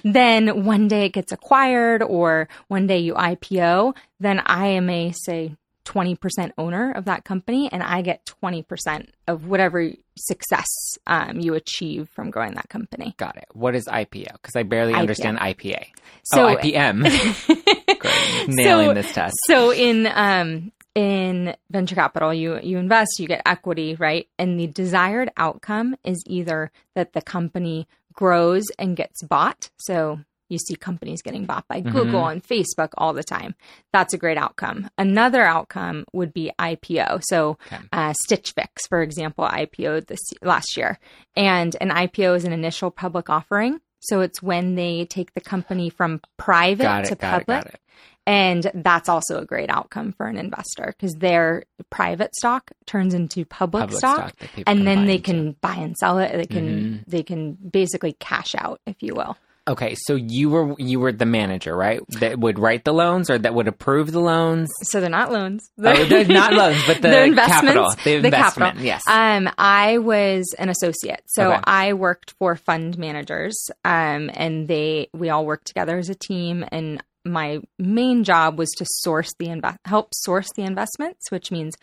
then 0.04 0.64
one 0.64 0.88
day 0.88 1.06
it 1.06 1.12
gets 1.12 1.32
acquired 1.32 2.02
or 2.02 2.48
one 2.68 2.86
day 2.86 2.98
you 2.98 3.14
IPO, 3.14 3.96
then 4.20 4.40
I 4.46 4.68
am 4.68 4.88
a 4.88 5.12
say 5.12 5.56
20% 5.88 6.52
owner 6.58 6.92
of 6.92 7.06
that 7.06 7.24
company 7.24 7.68
and 7.72 7.82
I 7.82 8.02
get 8.02 8.30
20% 8.42 9.08
of 9.26 9.46
whatever 9.46 9.90
success 10.18 10.66
um, 11.06 11.40
you 11.40 11.54
achieve 11.54 12.08
from 12.14 12.30
growing 12.30 12.54
that 12.54 12.68
company. 12.68 13.14
got 13.16 13.36
it 13.36 13.46
what 13.54 13.74
is 13.74 13.86
ipo 13.86 14.30
because 14.32 14.54
i 14.56 14.62
barely 14.64 14.92
understand 14.92 15.38
ipa 15.38 15.80
So 16.24 16.46
oh 16.48 16.56
ipm 16.56 16.98
Great. 17.98 18.48
nailing 18.48 18.88
So- 18.88 18.94
this 18.94 19.12
test 19.12 19.34
So 19.46 19.72
in 19.72 20.06
um 20.06 20.72
in 20.94 21.54
venture 21.70 21.94
capital, 21.94 22.34
you 22.34 22.58
you 22.60 22.76
invest, 22.78 23.20
you 23.20 23.28
get 23.28 23.42
equity, 23.46 23.94
right? 23.94 24.26
And 24.36 24.58
the 24.58 24.66
desired 24.66 25.30
outcome 25.36 25.94
is 26.02 26.20
either 26.26 26.72
that 26.96 27.12
the 27.12 27.22
company 27.22 27.86
grows 28.14 28.64
and 28.80 28.96
gets 28.96 29.22
bought. 29.22 29.70
So 29.76 30.18
you 30.48 30.58
see 30.58 30.74
companies 30.76 31.22
getting 31.22 31.44
bought 31.44 31.66
by 31.68 31.80
Google 31.80 32.26
and 32.26 32.42
Facebook 32.42 32.90
all 32.96 33.12
the 33.12 33.22
time. 33.22 33.54
That's 33.92 34.14
a 34.14 34.18
great 34.18 34.38
outcome. 34.38 34.88
Another 34.98 35.42
outcome 35.44 36.04
would 36.12 36.32
be 36.32 36.50
IPO. 36.58 37.20
So 37.24 37.58
Okay. 37.66 37.78
uh, 37.92 38.14
Stitch 38.24 38.52
Fix, 38.52 38.86
for 38.88 39.02
example, 39.02 39.44
IPO'd 39.44 40.06
this 40.06 40.20
last 40.42 40.76
year, 40.76 40.98
and 41.36 41.76
an 41.80 41.90
IPO 41.90 42.36
is 42.36 42.44
an 42.44 42.52
initial 42.52 42.90
public 42.90 43.28
offering. 43.30 43.80
So 44.00 44.20
it's 44.20 44.40
when 44.42 44.74
they 44.76 45.04
take 45.06 45.34
the 45.34 45.40
company 45.40 45.90
from 45.90 46.20
private 46.36 46.84
to 46.84 47.00
it 47.00 47.12
it 47.12 47.20
public. 47.20 47.66
it 47.66 47.80
And 48.26 48.70
that's 48.74 49.08
also 49.08 49.38
a 49.40 49.44
great 49.44 49.70
outcome 49.70 50.12
for 50.12 50.26
an 50.26 50.36
investor 50.36 50.86
because 50.96 51.14
their 51.14 51.64
private 51.90 52.34
stock 52.36 52.70
turns 52.86 53.12
into 53.14 53.44
public, 53.44 53.84
Public 53.84 53.98
stock, 53.98 54.34
stock 54.38 54.50
and 54.66 54.86
then 54.86 55.06
they 55.06 55.18
can 55.18 55.52
buy 55.60 55.74
and 55.76 55.96
sell 55.96 56.18
it. 56.18 56.32
They 56.32 56.46
can 56.46 56.68
Mhm. 57.06 57.10
they 57.10 57.22
can 57.22 57.54
basically 57.54 58.12
cash 58.12 58.54
out, 58.54 58.80
if 58.86 59.02
you 59.02 59.14
will. 59.14 59.36
Okay, 59.68 59.94
so 60.06 60.14
you 60.14 60.48
were 60.48 60.74
you 60.78 60.98
were 60.98 61.12
the 61.12 61.26
manager, 61.26 61.76
right? 61.76 62.00
That 62.20 62.38
would 62.40 62.58
write 62.58 62.84
the 62.84 62.92
loans 62.92 63.28
or 63.28 63.38
that 63.38 63.52
would 63.54 63.68
approve 63.68 64.10
the 64.12 64.20
loans. 64.20 64.70
So 64.84 65.00
they're 65.00 65.10
not 65.10 65.30
loans. 65.30 65.68
Oh, 65.78 66.04
they're 66.06 66.24
not 66.24 66.52
loans, 66.62 66.82
but 66.86 66.96
the 67.02 67.08
They're 67.08 67.24
investments. 67.26 67.74
capital, 67.74 67.90
the, 68.04 68.20
The 68.20 68.26
investment. 68.28 68.66
capital. 68.76 68.84
Yes. 68.86 69.02
Um, 69.06 69.50
I 69.58 69.98
was 69.98 70.54
an 70.58 70.70
associate, 70.70 71.20
so 71.26 71.52
Okay. 71.52 71.60
I 71.64 71.92
worked 71.92 72.30
for 72.38 72.56
fund 72.56 72.96
managers, 72.96 73.56
um, 73.84 74.30
and 74.32 74.66
they 74.68 75.08
we 75.12 75.28
all 75.28 75.44
worked 75.44 75.66
together 75.66 75.98
as 75.98 76.08
a 76.08 76.14
team. 76.14 76.64
And 76.72 77.02
my 77.26 77.60
main 77.78 78.24
job 78.24 78.58
was 78.58 78.70
to 78.78 78.86
source 78.88 79.34
the 79.38 79.48
inve- 79.48 79.76
help 79.84 80.08
source 80.14 80.50
the 80.56 80.62
investments, 80.62 81.30
which 81.30 81.50
means 81.50 81.74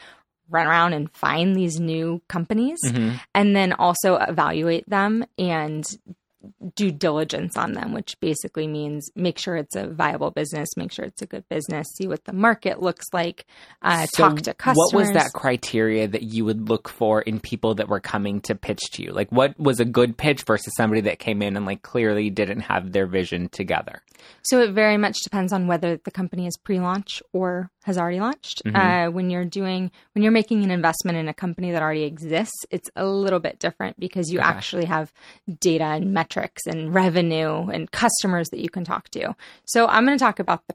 run 0.50 0.66
around 0.66 0.94
and 0.94 1.12
find 1.12 1.56
these 1.56 1.80
new 1.80 2.22
companies, 2.30 2.80
Mhm. 2.86 3.20
and 3.36 3.56
then 3.56 3.74
also 3.74 4.16
evaluate 4.16 4.90
them 4.90 5.24
and 5.38 5.86
due 6.76 6.92
diligence 6.92 7.58
on 7.58 7.74
them, 7.74 7.94
which 7.94 8.20
basically 8.20 8.68
means 8.68 9.10
make 9.16 9.38
sure 9.38 9.56
it's 9.56 9.76
a 9.76 9.88
viable 9.88 10.32
business, 10.32 10.70
make 10.78 10.92
sure 10.92 11.06
it's 11.06 11.22
a 11.22 11.26
good 11.26 11.48
business, 11.50 11.88
see 11.96 12.08
what 12.08 12.26
the 12.26 12.34
market 12.34 12.82
looks 12.82 13.06
like, 13.14 13.46
uh, 13.82 14.06
So 14.08 14.30
talk 14.30 14.42
to 14.42 14.54
customers. 14.54 14.90
What 14.92 15.00
was 15.00 15.12
that 15.12 15.34
criteria 15.34 16.08
that 16.08 16.24
you 16.24 16.46
would 16.46 16.70
look 16.70 16.90
for 16.90 17.22
in 17.22 17.40
people 17.40 17.76
that 17.76 17.88
were 17.88 18.00
coming 18.00 18.42
to 18.42 18.56
pitch 18.56 18.82
to 18.94 19.04
you? 19.04 19.12
Like, 19.12 19.32
what 19.32 19.60
was 19.60 19.80
a 19.80 19.86
good 19.86 20.18
pitch 20.18 20.44
versus 20.44 20.74
somebody 20.76 21.02
that 21.02 21.20
came 21.20 21.42
in 21.42 21.56
and 21.58 21.66
like 21.66 21.82
clearly 21.82 22.30
didn't 22.30 22.62
have 22.62 22.92
their 22.92 23.08
vision 23.08 23.50
together? 23.50 24.02
So 24.44 24.62
it 24.62 24.72
very 24.72 24.98
much 24.98 25.18
depends 25.24 25.52
on 25.54 25.68
whether 25.68 25.98
the 25.98 26.12
company 26.12 26.48
is 26.48 26.58
pre-launch 26.58 27.22
or 27.34 27.70
has 27.84 27.98
already 27.98 28.20
launched. 28.20 28.62
Uh, 28.74 29.08
when 29.08 29.30
you're 29.30 29.46
doing 29.46 29.92
when 30.14 30.24
you're 30.24 30.32
making 30.32 30.64
an 30.64 30.72
investment 30.72 31.18
in 31.18 31.28
a 31.28 31.34
company 31.34 31.72
that 31.72 31.82
already 31.82 32.04
exists, 32.04 32.66
it's 32.72 32.90
a 32.96 33.06
little 33.06 33.40
bit 33.40 33.60
different 33.60 34.00
because 34.00 34.32
you 34.32 34.40
Okay. 34.40 34.48
actually 34.48 34.86
have 34.86 35.12
data 35.60 35.84
and 35.84 36.14
metrics 36.14 36.66
and 36.66 36.94
revenue 36.94 37.68
and 37.70 37.92
customers 37.92 38.50
that 38.50 38.60
you 38.60 38.70
can 38.70 38.84
talk 38.84 39.10
to. 39.10 39.36
So 39.66 39.88
I'm 39.88 40.06
going 40.06 40.18
to 40.18 40.24
talk 40.24 40.40
about 40.40 40.68
the 40.68 40.74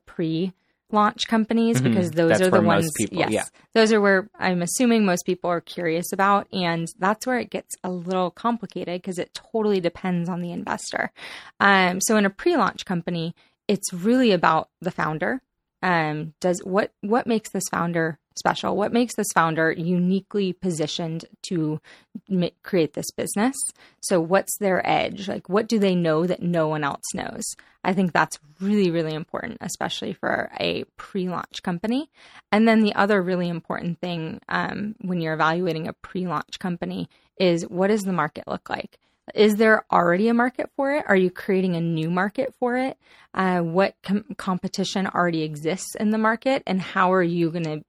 pre-launch 0.90 1.26
companies 1.28 1.80
because 1.80 2.10
those 2.10 2.30
That's 2.30 2.42
are 2.42 2.50
the 2.50 2.60
ones. 2.60 2.90
people- 2.96 3.18
yes, 3.18 3.30
yeah. 3.30 3.44
those 3.74 3.92
are 3.92 4.00
where 4.00 4.28
I'm 4.38 4.62
assuming 4.62 5.04
most 5.04 5.24
people 5.24 5.50
are 5.50 5.60
curious 5.60 6.12
about, 6.12 6.46
and 6.52 6.88
that's 6.98 7.26
where 7.26 7.38
it 7.38 7.50
gets 7.50 7.74
a 7.84 7.90
little 7.90 8.30
complicated 8.30 9.00
because 9.00 9.18
it 9.18 9.32
totally 9.52 9.80
depends 9.80 10.28
on 10.28 10.40
the 10.40 10.52
investor. 10.52 11.12
Um, 11.58 12.00
so 12.00 12.16
in 12.16 12.26
a 12.26 12.30
pre-launch 12.30 12.84
company, 12.84 13.34
it's 13.68 13.92
really 13.92 14.32
about 14.32 14.68
the 14.80 14.90
founder. 14.90 15.40
Um, 15.82 16.34
does 16.40 16.60
what 16.62 16.92
what 17.00 17.26
makes 17.26 17.50
this 17.50 17.64
founder 17.70 18.18
special? 18.36 18.76
What 18.76 18.92
makes 18.92 19.14
this 19.14 19.32
founder 19.34 19.72
uniquely 19.72 20.52
positioned 20.52 21.24
to 21.48 21.80
ma- 22.28 22.48
create 22.62 22.94
this 22.94 23.10
business? 23.10 23.56
So 24.00 24.20
what's 24.20 24.56
their 24.58 24.86
edge? 24.88 25.28
Like 25.28 25.48
what 25.48 25.68
do 25.68 25.78
they 25.78 25.94
know 25.94 26.26
that 26.26 26.42
no 26.42 26.68
one 26.68 26.84
else 26.84 27.04
knows? 27.14 27.44
I 27.82 27.92
think 27.92 28.12
that's 28.12 28.38
really 28.60 28.90
really 28.90 29.14
important, 29.14 29.58
especially 29.60 30.12
for 30.12 30.50
a 30.60 30.84
pre-launch 30.96 31.62
company. 31.62 32.10
And 32.52 32.68
then 32.68 32.80
the 32.80 32.94
other 32.94 33.22
really 33.22 33.48
important 33.48 34.00
thing 34.00 34.40
um, 34.48 34.94
when 35.00 35.20
you're 35.20 35.34
evaluating 35.34 35.88
a 35.88 35.92
pre-launch 35.92 36.58
company 36.58 37.08
is 37.38 37.66
what 37.68 37.88
does 37.88 38.02
the 38.02 38.12
market 38.12 38.46
look 38.46 38.68
like? 38.68 38.98
Is 39.34 39.56
there 39.56 39.84
already 39.92 40.28
a 40.28 40.34
market 40.34 40.70
for 40.76 40.92
it? 40.92 41.04
Are 41.06 41.16
you 41.16 41.30
creating 41.30 41.76
a 41.76 41.80
new 41.80 42.10
market 42.10 42.54
for 42.58 42.76
it? 42.76 42.98
Uh, 43.32 43.60
what 43.60 43.94
com- 44.02 44.24
competition 44.36 45.06
already 45.06 45.42
exists 45.42 45.94
in 45.94 46.10
the 46.10 46.18
market, 46.18 46.62
and 46.66 46.80
how 46.80 47.12
are 47.12 47.22
you 47.22 47.50
going 47.50 47.64
to? 47.64 47.84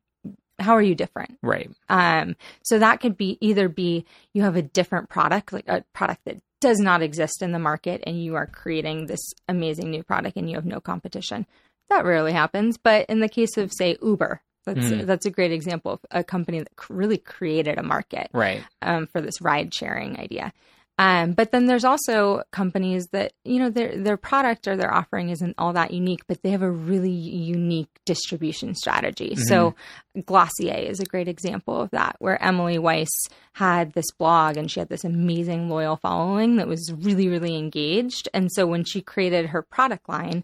How 0.61 0.73
are 0.73 0.81
you 0.81 0.95
different? 0.95 1.37
Right. 1.41 1.69
Um, 1.89 2.35
so 2.63 2.79
that 2.79 3.01
could 3.01 3.17
be 3.17 3.37
either 3.41 3.67
be 3.67 4.05
you 4.33 4.43
have 4.43 4.55
a 4.55 4.61
different 4.61 5.09
product, 5.09 5.51
like 5.51 5.67
a 5.67 5.83
product 5.93 6.21
that 6.25 6.37
does 6.59 6.79
not 6.79 7.01
exist 7.01 7.41
in 7.41 7.51
the 7.51 7.59
market, 7.59 8.03
and 8.05 8.23
you 8.23 8.35
are 8.35 8.45
creating 8.45 9.07
this 9.07 9.21
amazing 9.49 9.89
new 9.89 10.03
product, 10.03 10.37
and 10.37 10.49
you 10.49 10.55
have 10.55 10.65
no 10.65 10.79
competition. 10.79 11.45
That 11.89 12.05
rarely 12.05 12.31
happens, 12.31 12.77
but 12.77 13.05
in 13.09 13.19
the 13.19 13.27
case 13.27 13.57
of 13.57 13.73
say 13.73 13.97
Uber, 14.01 14.41
that's 14.65 14.91
that's 15.05 15.25
a 15.25 15.31
great 15.31 15.51
example 15.51 15.93
of 15.93 15.99
a 16.11 16.23
company 16.23 16.59
that 16.59 16.69
really 16.89 17.17
created 17.17 17.77
a 17.79 17.83
market 17.83 18.29
Right. 18.31 18.63
um, 18.81 19.07
for 19.07 19.19
this 19.19 19.41
ride 19.41 19.73
sharing 19.73 20.19
idea. 20.19 20.53
Um, 20.97 21.33
but 21.33 21.51
then 21.51 21.65
there's 21.65 21.85
also 21.85 22.43
companies 22.51 23.07
that 23.07 23.33
you 23.43 23.59
know 23.59 23.69
their 23.69 23.97
their 23.97 24.17
product 24.17 24.67
or 24.67 24.77
their 24.77 24.93
offering 24.93 25.29
isn't 25.29 25.55
all 25.57 25.73
that 25.73 25.91
unique, 25.91 26.27
but 26.27 26.43
they 26.43 26.51
have 26.51 26.61
a 26.61 26.69
really 26.69 27.09
unique 27.09 27.89
distribution 28.05 28.75
strategy. 28.75 29.35
So 29.35 29.73
Glossier 30.25 30.75
is 30.75 30.99
a 30.99 31.05
great 31.05 31.27
example 31.27 31.81
of 31.81 31.89
that, 31.91 32.17
where 32.19 32.41
Emily 32.43 32.77
Weiss 32.77 33.09
had 33.53 33.93
this 33.93 34.11
blog 34.17 34.57
and 34.57 34.69
she 34.69 34.79
had 34.79 34.89
this 34.89 35.03
amazing 35.03 35.69
loyal 35.69 35.95
following 35.95 36.57
that 36.57 36.67
was 36.67 36.93
really 36.93 37.27
really 37.27 37.57
engaged. 37.57 38.29
And 38.33 38.51
so 38.51 38.67
when 38.67 38.83
she 38.83 39.01
created 39.01 39.47
her 39.47 39.61
product 39.61 40.07
line, 40.07 40.43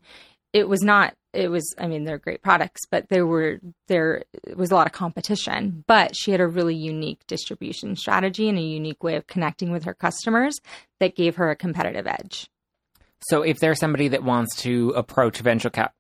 it 0.54 0.68
was 0.68 0.82
not 0.82 1.14
it 1.34 1.50
was 1.50 1.76
i 1.78 1.88
mean 1.88 2.04
they're 2.06 2.18
great 2.18 2.42
products 2.42 2.82
but 2.90 3.08
there 3.10 3.26
were 3.26 3.60
there 3.88 4.24
was 4.56 4.72
a 4.72 4.76
lot 4.76 4.88
of 4.88 4.94
competition 4.94 5.84
but 5.88 6.16
she 6.16 6.32
had 6.32 6.40
a 6.42 6.48
really 6.48 6.76
unique 6.76 7.20
distribution 7.28 7.96
strategy 7.96 8.48
and 8.50 8.58
a 8.58 8.62
unique 8.62 9.04
way 9.04 9.16
of 9.16 9.28
connecting 9.28 9.72
with 9.72 9.84
her 9.84 9.94
customers 9.94 10.58
that 11.00 11.16
gave 11.16 11.36
her 11.36 11.50
a 11.52 11.56
competitive 11.56 12.08
edge 12.08 12.50
So 13.30 13.42
if 13.42 13.60
there's 13.60 13.80
somebody 13.80 14.08
that 14.10 14.24
wants 14.24 14.56
to 14.64 14.92
approach 14.96 15.40
venture 15.40 15.70
cap 15.70 15.94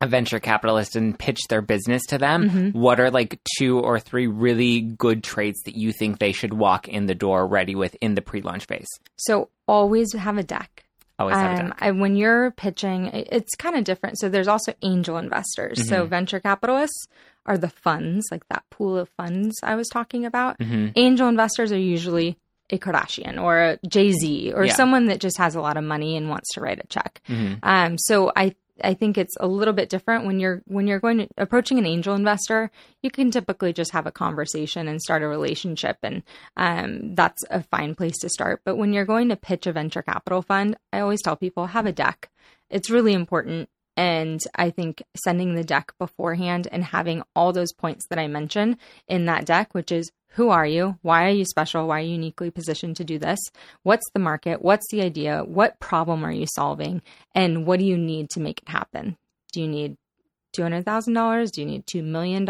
a 0.00 0.06
venture 0.06 0.40
capitalist 0.40 0.96
and 0.96 1.16
pitch 1.16 1.38
their 1.48 1.62
business 1.62 2.02
to 2.08 2.18
them, 2.18 2.48
Mm-hmm. 2.50 2.78
what 2.78 2.98
are 2.98 3.08
like 3.10 3.38
two 3.56 3.78
or 3.78 4.00
three 4.00 4.26
really 4.26 4.80
good 4.80 5.22
traits 5.22 5.62
that 5.64 5.76
you 5.76 5.92
think 5.92 6.18
they 6.18 6.32
should 6.32 6.52
walk 6.52 6.88
in 6.88 7.06
the 7.06 7.14
door 7.14 7.46
ready 7.46 7.76
with 7.76 7.94
in 8.00 8.14
the 8.16 8.22
pre-launch 8.22 8.64
phase? 8.66 8.88
so 9.16 9.48
always 9.68 10.12
have 10.12 10.38
a 10.38 10.42
deck 10.42 10.84
Always 11.22 11.36
have 11.36 11.58
Um. 11.60 11.74
I, 11.78 11.90
when 11.90 12.16
you're 12.16 12.50
pitching, 12.52 13.06
it's 13.06 13.54
kind 13.56 13.76
of 13.76 13.84
different. 13.84 14.18
So 14.18 14.28
there's 14.28 14.48
also 14.48 14.74
angel 14.82 15.16
investors. 15.18 15.78
Mm-hmm. 15.78 15.88
So 15.88 16.04
venture 16.06 16.40
capitalists 16.40 17.06
are 17.46 17.58
the 17.58 17.68
funds, 17.70 18.26
like 18.30 18.46
that 18.48 18.62
pool 18.70 18.96
of 18.98 19.08
funds 19.16 19.56
I 19.62 19.74
was 19.74 19.88
talking 19.88 20.24
about. 20.26 20.58
Mm-hmm. 20.58 20.88
Angel 20.96 21.28
investors 21.28 21.72
are 21.72 21.78
usually 21.78 22.36
a 22.70 22.78
Kardashian 22.78 23.40
or 23.42 23.58
a 23.58 23.78
Jay 23.86 24.12
Z 24.12 24.52
or 24.54 24.64
Yeah. 24.64 24.74
someone 24.74 25.06
that 25.06 25.20
just 25.20 25.36
has 25.38 25.54
a 25.54 25.60
lot 25.60 25.76
of 25.76 25.84
money 25.84 26.16
and 26.16 26.28
wants 26.30 26.52
to 26.54 26.60
write 26.60 26.78
a 26.82 26.86
check. 26.86 27.20
Mhm. 27.28 27.58
Um, 27.62 27.98
so 27.98 28.32
I 28.34 28.54
I 28.82 28.94
think 28.94 29.18
it's 29.18 29.36
a 29.38 29.46
little 29.46 29.74
bit 29.74 29.88
different 29.88 30.24
when 30.24 30.40
you're 30.40 30.62
when 30.66 30.86
you're 30.86 31.00
going 31.00 31.18
to 31.18 31.28
approaching 31.36 31.78
an 31.78 31.86
angel 31.86 32.14
investor. 32.14 32.70
You 33.02 33.10
can 33.10 33.30
typically 33.30 33.72
just 33.72 33.92
have 33.92 34.06
a 34.06 34.12
conversation 34.12 34.88
and 34.88 35.00
start 35.00 35.22
a 35.22 35.28
relationship, 35.28 35.98
and 36.02 36.22
um, 36.56 37.14
that's 37.14 37.42
a 37.50 37.62
fine 37.62 37.94
place 37.94 38.18
to 38.20 38.28
start. 38.28 38.62
But 38.64 38.76
when 38.76 38.92
you're 38.92 39.04
going 39.04 39.28
to 39.28 39.36
pitch 39.36 39.66
a 39.66 39.72
venture 39.72 40.02
capital 40.02 40.42
fund, 40.42 40.76
I 40.92 41.00
always 41.00 41.22
tell 41.22 41.36
people 41.36 41.66
have 41.66 41.86
a 41.86 41.92
deck. 41.92 42.30
It's 42.70 42.90
really 42.90 43.12
important. 43.12 43.68
And 43.94 44.40
I 44.54 44.70
think 44.70 45.02
sending 45.22 45.54
the 45.54 45.64
deck 45.64 45.92
beforehand 45.98 46.66
and 46.72 46.82
having 46.82 47.22
all 47.36 47.52
those 47.52 47.74
points 47.74 48.06
that 48.08 48.18
I 48.18 48.26
mentioned 48.26 48.78
in 49.06 49.26
that 49.26 49.44
deck, 49.44 49.74
which 49.74 49.92
is 49.92 50.10
who 50.34 50.48
are 50.48 50.66
you? 50.66 50.98
Why 51.02 51.26
are 51.26 51.30
you 51.30 51.44
special? 51.44 51.86
Why 51.86 51.98
are 51.98 52.02
you 52.02 52.12
uniquely 52.12 52.50
positioned 52.50 52.96
to 52.96 53.04
do 53.04 53.18
this? 53.18 53.38
What's 53.82 54.08
the 54.12 54.20
market? 54.20 54.62
What's 54.62 54.86
the 54.90 55.02
idea? 55.02 55.44
What 55.44 55.78
problem 55.78 56.24
are 56.24 56.32
you 56.32 56.46
solving? 56.54 57.02
And 57.34 57.66
what 57.66 57.78
do 57.78 57.84
you 57.84 57.98
need 57.98 58.30
to 58.30 58.40
make 58.40 58.62
it 58.62 58.68
happen? 58.68 59.16
Do 59.52 59.60
you 59.60 59.68
need 59.68 59.96
$200,000? 60.56 61.52
Do 61.52 61.60
you 61.60 61.66
need 61.66 61.86
$2 61.86 62.02
million? 62.02 62.48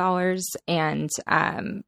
And 0.69 1.11
um, 1.27 1.85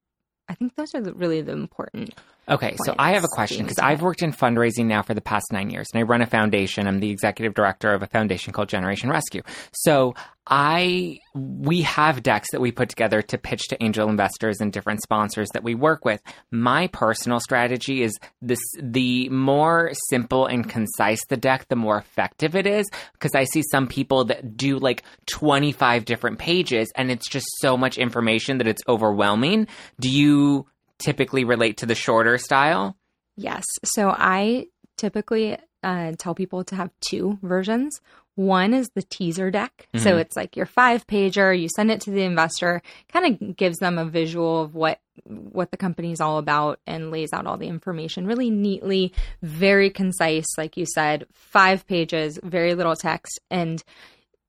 I 0.49 0.55
think 0.55 0.75
those 0.75 0.95
are 0.95 1.01
the, 1.01 1.13
really 1.13 1.43
the 1.43 1.53
important. 1.53 2.15
Okay, 2.49 2.77
so 2.85 2.95
I 2.99 3.13
have 3.13 3.25
a 3.25 3.29
question 3.29 3.65
because 3.65 3.79
I've 3.79 4.03
worked 4.03 4.23
in 4.23 4.33
fundraising 4.33 4.85
now 4.87 5.03
for 5.03 5.15
the 5.15 5.23
past 5.23 5.47
nine 5.51 5.71
years, 5.71 5.89
and 5.93 6.01
I 6.01 6.03
run 6.03 6.21
a 6.21 6.27
foundation. 6.27 6.87
I'm 6.87 7.01
the 7.01 7.11
executive 7.11 7.55
director 7.55 7.93
of 7.95 8.03
a 8.03 8.07
foundation 8.07 8.53
called 8.53 8.69
Generation 8.69 9.09
Rescue. 9.09 9.43
So 9.73 10.15
I 10.47 11.21
we 11.35 11.83
have 11.83 12.23
decks 12.23 12.49
that 12.53 12.61
we 12.61 12.71
put 12.71 12.91
together 12.91 13.23
to 13.23 13.39
pitch 13.39 13.69
to 13.69 13.83
angel 13.83 14.11
investors 14.11 14.61
and 14.61 14.73
different 14.73 15.01
sponsors 15.03 15.49
that 15.55 15.63
we 15.63 15.75
work 15.75 16.05
with. 16.05 16.21
My 16.51 16.89
personal 16.89 17.41
strategy 17.41 18.03
is 18.03 18.19
this: 18.43 18.61
the 18.79 19.31
more 19.31 19.93
simple 20.11 20.45
and 20.47 20.69
concise 20.69 21.25
the 21.31 21.39
deck, 21.39 21.69
the 21.69 21.77
more 21.77 21.97
effective 21.97 22.55
it 22.55 22.67
is. 22.67 22.87
Because 23.15 23.35
I 23.35 23.45
see 23.45 23.63
some 23.71 23.87
people 23.87 24.27
that 24.27 24.55
do 24.57 24.79
like 24.79 25.03
25 25.29 26.05
different 26.05 26.39
pages, 26.39 26.93
and 26.95 27.11
it's 27.11 27.29
just 27.29 27.47
so 27.61 27.79
much 27.79 27.97
information 27.97 28.59
that 28.59 28.67
it's 28.67 28.83
overwhelming. 28.87 29.67
Do 29.99 30.11
you? 30.11 30.67
Typically 31.05 31.45
relate 31.45 31.79
to 31.79 31.87
the 31.87 31.95
shorter 31.95 32.39
style. 32.39 32.97
Yes. 33.37 33.65
So 33.85 34.11
I 34.11 34.69
typically 34.97 35.57
uh, 35.83 36.13
tell 36.19 36.35
people 36.35 36.65
to 36.65 36.77
have 36.77 36.91
two 37.01 37.39
versions. 37.43 38.01
One 38.37 38.75
is 38.75 38.89
the 38.95 39.03
teaser 39.03 39.51
deck. 39.53 39.87
So 39.97 40.17
it's 40.17 40.35
like 40.35 40.57
your 40.57 40.67
five 40.67 41.07
pager, 41.07 41.57
you 41.57 41.69
send 41.77 41.93
it 41.93 42.01
to 42.03 42.11
the 42.11 42.23
investor, 42.23 42.83
kind 43.13 43.41
of 43.41 43.57
gives 43.57 43.79
them 43.79 43.97
a 43.97 44.05
visual 44.05 44.63
of 44.63 44.75
what 44.75 44.99
what 45.25 45.71
the 45.71 45.77
company 45.77 46.11
is 46.11 46.21
all 46.21 46.39
about 46.39 46.81
and 46.89 47.13
lays 47.13 47.33
out 47.33 47.47
all 47.47 47.57
the 47.57 47.69
information 47.69 48.27
really 48.27 48.51
neatly, 48.51 49.13
very 49.43 49.89
concise, 49.89 50.47
like 50.59 50.77
you 50.77 50.85
said, 50.85 51.27
five 51.33 51.87
pages, 51.87 52.41
very 52.43 52.75
little 52.75 52.97
text. 52.97 53.39
And 53.53 53.81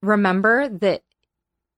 remember 0.02 0.68
that 0.68 1.04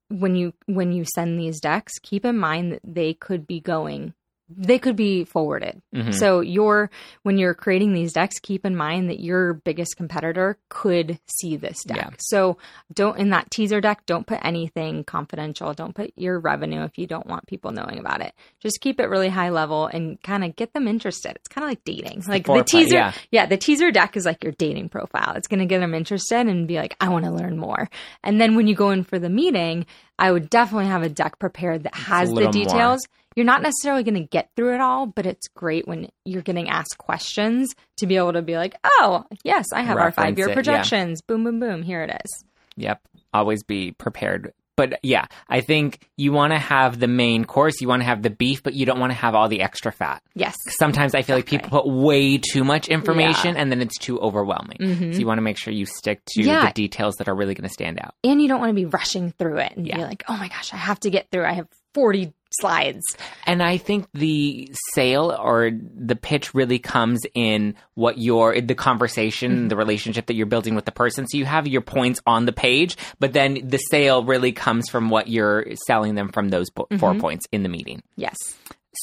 when 0.08 0.38
you 0.38 0.54
when 0.66 0.94
you 0.94 1.04
send 1.14 1.38
these 1.38 1.60
decks, 1.60 2.00
keep 2.02 2.24
in 2.24 2.38
mind 2.38 2.72
that 2.72 2.82
they 2.86 3.14
could 3.14 3.46
be 3.46 3.60
going 3.60 4.14
they 4.50 4.80
could 4.80 4.96
be 4.96 5.26
forwarded. 5.26 5.82
Mhm. 5.94 6.14
So 6.14 6.40
your 6.40 6.90
when 7.24 7.38
you're 7.38 7.54
creating 7.54 7.94
these 7.94 8.14
decks, 8.14 8.40
keep 8.40 8.66
in 8.66 8.76
mind 8.76 9.10
that 9.10 9.20
your 9.20 9.54
biggest 9.54 9.98
competitor 9.98 10.58
could 10.70 11.20
see 11.26 11.58
this 11.58 11.84
deck. 11.84 11.98
Yeah. 11.98 12.10
So 12.20 12.58
don't 12.94 13.18
in 13.18 13.30
that 13.32 13.52
teaser 13.52 13.82
deck, 13.82 14.06
don't 14.06 14.26
put 14.26 14.40
anything 14.44 15.04
confidential. 15.04 15.74
Don't 15.74 15.94
put 15.96 16.14
your 16.16 16.40
revenue 16.40 16.84
if 16.84 16.98
you 16.98 17.08
don't 17.08 17.28
want 17.28 17.48
people 17.48 17.72
knowing 17.72 18.00
about 18.00 18.22
it. 18.22 18.34
Just 18.60 18.80
keep 18.82 19.00
it 19.00 19.08
really 19.08 19.30
high 19.30 19.50
level 19.50 19.88
and 19.88 20.22
kind 20.24 20.44
of 20.44 20.56
get 20.56 20.74
them 20.74 20.88
interested. 20.88 21.34
It's 21.36 21.48
kind 21.48 21.64
of 21.66 21.70
like 21.70 21.84
dating. 21.84 22.24
like 22.28 22.46
the, 22.46 22.54
foreplay, 22.54 22.66
teaser, 22.66 23.14
yeah. 23.32 23.46
the 23.46 23.58
teaser 23.58 23.92
deck 23.92 24.16
is 24.18 24.26
like 24.26 24.44
your 24.44 24.54
dating 24.54 24.90
profile. 24.90 25.34
It's 25.36 25.48
going 25.48 25.60
to 25.60 25.66
get 25.66 25.80
them 25.80 25.94
interested 25.94 26.48
and 26.48 26.68
be 26.68 26.76
like, 26.76 26.96
I 27.00 27.10
want 27.10 27.26
to 27.26 27.32
learn 27.32 27.58
more. 27.58 27.90
And 28.24 28.40
then 28.40 28.56
when 28.56 28.68
you 28.68 28.76
go 28.76 28.92
in 28.92 29.04
for 29.04 29.20
the 29.20 29.30
meeting, 29.30 29.86
I 30.20 30.32
would 30.32 30.50
definitely 30.50 30.88
have 30.88 31.04
a 31.04 31.10
deck 31.10 31.40
prepared 31.40 31.84
that 31.84 31.96
has 31.96 32.30
the 32.30 32.48
details. 32.50 33.08
more. 33.08 33.18
You're 33.38 33.46
not 33.46 33.62
necessarily 33.62 34.02
going 34.04 34.16
to 34.16 34.28
get 34.28 34.50
through 34.56 34.74
it 34.74 34.82
all, 34.82 35.06
but 35.06 35.28
it's 35.28 35.48
great 35.56 35.88
when 35.88 36.10
you're 36.26 36.42
getting 36.42 36.68
asked 36.70 36.98
questions 36.98 37.74
to 37.98 38.08
be 38.08 38.18
able 38.18 38.34
to 38.34 38.42
be 38.42 38.58
like, 38.58 38.76
oh, 38.84 39.24
yes, 39.44 39.68
I 39.74 39.84
have 39.84 39.98
our 39.98 40.12
five 40.12 40.38
year 40.40 40.48
it, 40.48 40.50
yeah. 40.50 40.56
projections. 40.56 41.22
Boom, 41.22 41.44
boom, 41.44 41.60
boom. 41.60 41.84
Here 41.84 42.02
it 42.02 42.10
is. 42.26 42.44
Yep. 42.78 43.00
Always 43.36 43.62
be 43.64 43.92
prepared. 43.92 44.54
But 44.76 45.00
yeah, 45.02 45.26
I 45.50 45.62
think 45.62 46.08
you 46.18 46.32
want 46.32 46.54
to 46.54 46.60
have 46.60 47.00
the 47.00 47.08
main 47.08 47.46
course, 47.46 47.82
you 47.82 47.88
want 47.88 48.02
to 48.02 48.06
have 48.06 48.22
the 48.22 48.30
beef, 48.30 48.62
but 48.62 48.74
you 48.76 48.86
don't 48.86 49.00
want 49.00 49.12
to 49.12 49.16
have 49.18 49.34
all 49.34 49.48
the 49.50 49.62
extra 49.62 49.92
fat. 49.92 50.22
Yes. 50.36 50.56
Sometimes 50.80 51.16
I 51.16 51.24
feel 51.24 51.36
like 51.36 51.48
people 51.48 51.70
put 51.70 51.88
way 51.88 52.38
too 52.38 52.64
much 52.64 52.88
information 52.88 53.56
Yeah. 53.56 53.62
and 53.62 53.72
then 53.72 53.82
it's 53.82 53.98
too 53.98 54.20
overwhelming. 54.20 54.78
Mhm. 54.80 55.14
So 55.14 55.20
you 55.20 55.26
want 55.28 55.40
to 55.40 55.42
make 55.44 55.58
sure 55.58 55.74
you 55.74 55.86
stick 55.88 56.22
to 56.30 56.44
Yeah. 56.44 56.68
the 56.68 56.74
details 56.74 57.16
that 57.18 57.28
are 57.28 57.34
really 57.36 57.56
going 57.56 57.68
to 57.68 57.74
stand 57.74 58.00
out. 58.00 58.14
And 58.24 58.40
you 58.42 58.48
don't 58.48 58.60
want 58.60 58.70
to 58.70 58.76
be 58.76 58.86
rushing 58.86 59.32
through 59.32 59.58
it 59.58 59.74
and 59.76 59.84
be 59.86 59.94
like, 59.94 60.24
oh 60.28 60.38
my 60.38 60.48
gosh, 60.48 60.72
I 60.74 60.78
have 60.78 61.00
to 61.02 61.10
get 61.10 61.28
through. 61.32 61.46
I 61.46 61.54
have 61.54 61.68
40 61.96 62.34
slides. 62.52 63.04
And 63.46 63.62
I 63.62 63.78
think 63.78 64.08
the 64.14 64.72
sale 64.94 65.32
or 65.38 65.72
the 65.72 66.16
pitch 66.16 66.54
really 66.54 66.80
comes 66.80 67.22
in 67.34 67.76
what 67.96 68.18
your 68.18 68.60
the 68.62 68.76
conversation, 68.76 69.52
Mm-hmm. 69.52 69.68
the 69.70 69.76
relationship 69.76 70.26
that 70.28 70.36
you're 70.36 70.46
building 70.46 70.76
with 70.76 70.86
the 70.86 70.92
person. 70.92 71.28
So 71.28 71.38
you 71.38 71.46
have 71.46 71.68
your 71.68 71.82
points 71.82 72.20
on 72.26 72.46
the 72.46 72.54
page, 72.54 72.98
but 73.20 73.34
then 73.34 73.60
the 73.68 73.78
sale 73.78 74.24
really 74.24 74.52
comes 74.52 74.90
from 74.90 75.10
what 75.10 75.28
you're 75.28 75.66
selling 75.88 76.16
them 76.16 76.30
from 76.30 76.50
those 76.50 76.70
po- 76.70 76.88
four 76.98 77.12
Mm-hmm. 77.12 77.22
points 77.22 77.48
in 77.52 77.64
the 77.64 77.70
meeting. 77.70 78.02
Yes. 78.16 78.36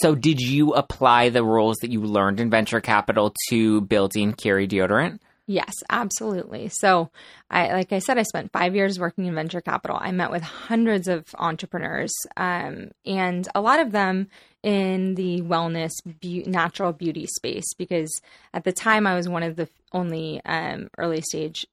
So 0.01 0.15
did 0.15 0.41
you 0.41 0.73
apply 0.73 1.29
the 1.29 1.45
rules 1.45 1.77
that 1.83 1.91
you 1.91 2.01
learned 2.01 2.41
in 2.41 2.51
venture 2.51 2.81
capital 2.81 3.33
to 3.51 3.81
building 3.83 4.33
Curie 4.33 4.67
deodorant? 4.67 5.21
Yes, 5.47 5.75
absolutely. 5.91 6.71
So, 6.71 7.11
I 7.51 7.73
like 7.75 7.93
I 7.93 7.99
said, 7.99 8.17
I 8.17 8.23
spent 8.23 8.51
five 8.51 8.75
years 8.75 8.99
working 8.99 9.27
in 9.27 9.35
venture 9.35 9.61
capital. 9.61 9.99
I 10.01 10.11
met 10.11 10.31
with 10.31 10.43
hundreds 10.43 11.07
of 11.07 11.27
entrepreneurs, 11.39 12.13
um, 12.39 12.93
and 13.05 13.47
a 13.55 13.61
lot 13.61 13.79
of 13.79 13.93
them 13.93 14.29
in 14.63 15.17
the 15.17 15.43
wellness, 15.43 15.91
be- 16.21 16.45
natural 16.47 16.95
beauty 16.95 17.27
space. 17.27 17.75
Because 17.77 18.11
at 18.55 18.65
the 18.65 18.73
time, 18.73 19.07
I 19.07 19.15
was 19.15 19.29
one 19.29 19.43
of 19.43 19.57
the 19.57 19.69
only 19.93 20.41
um, 20.47 20.89
early 20.97 21.21
stage 21.21 21.67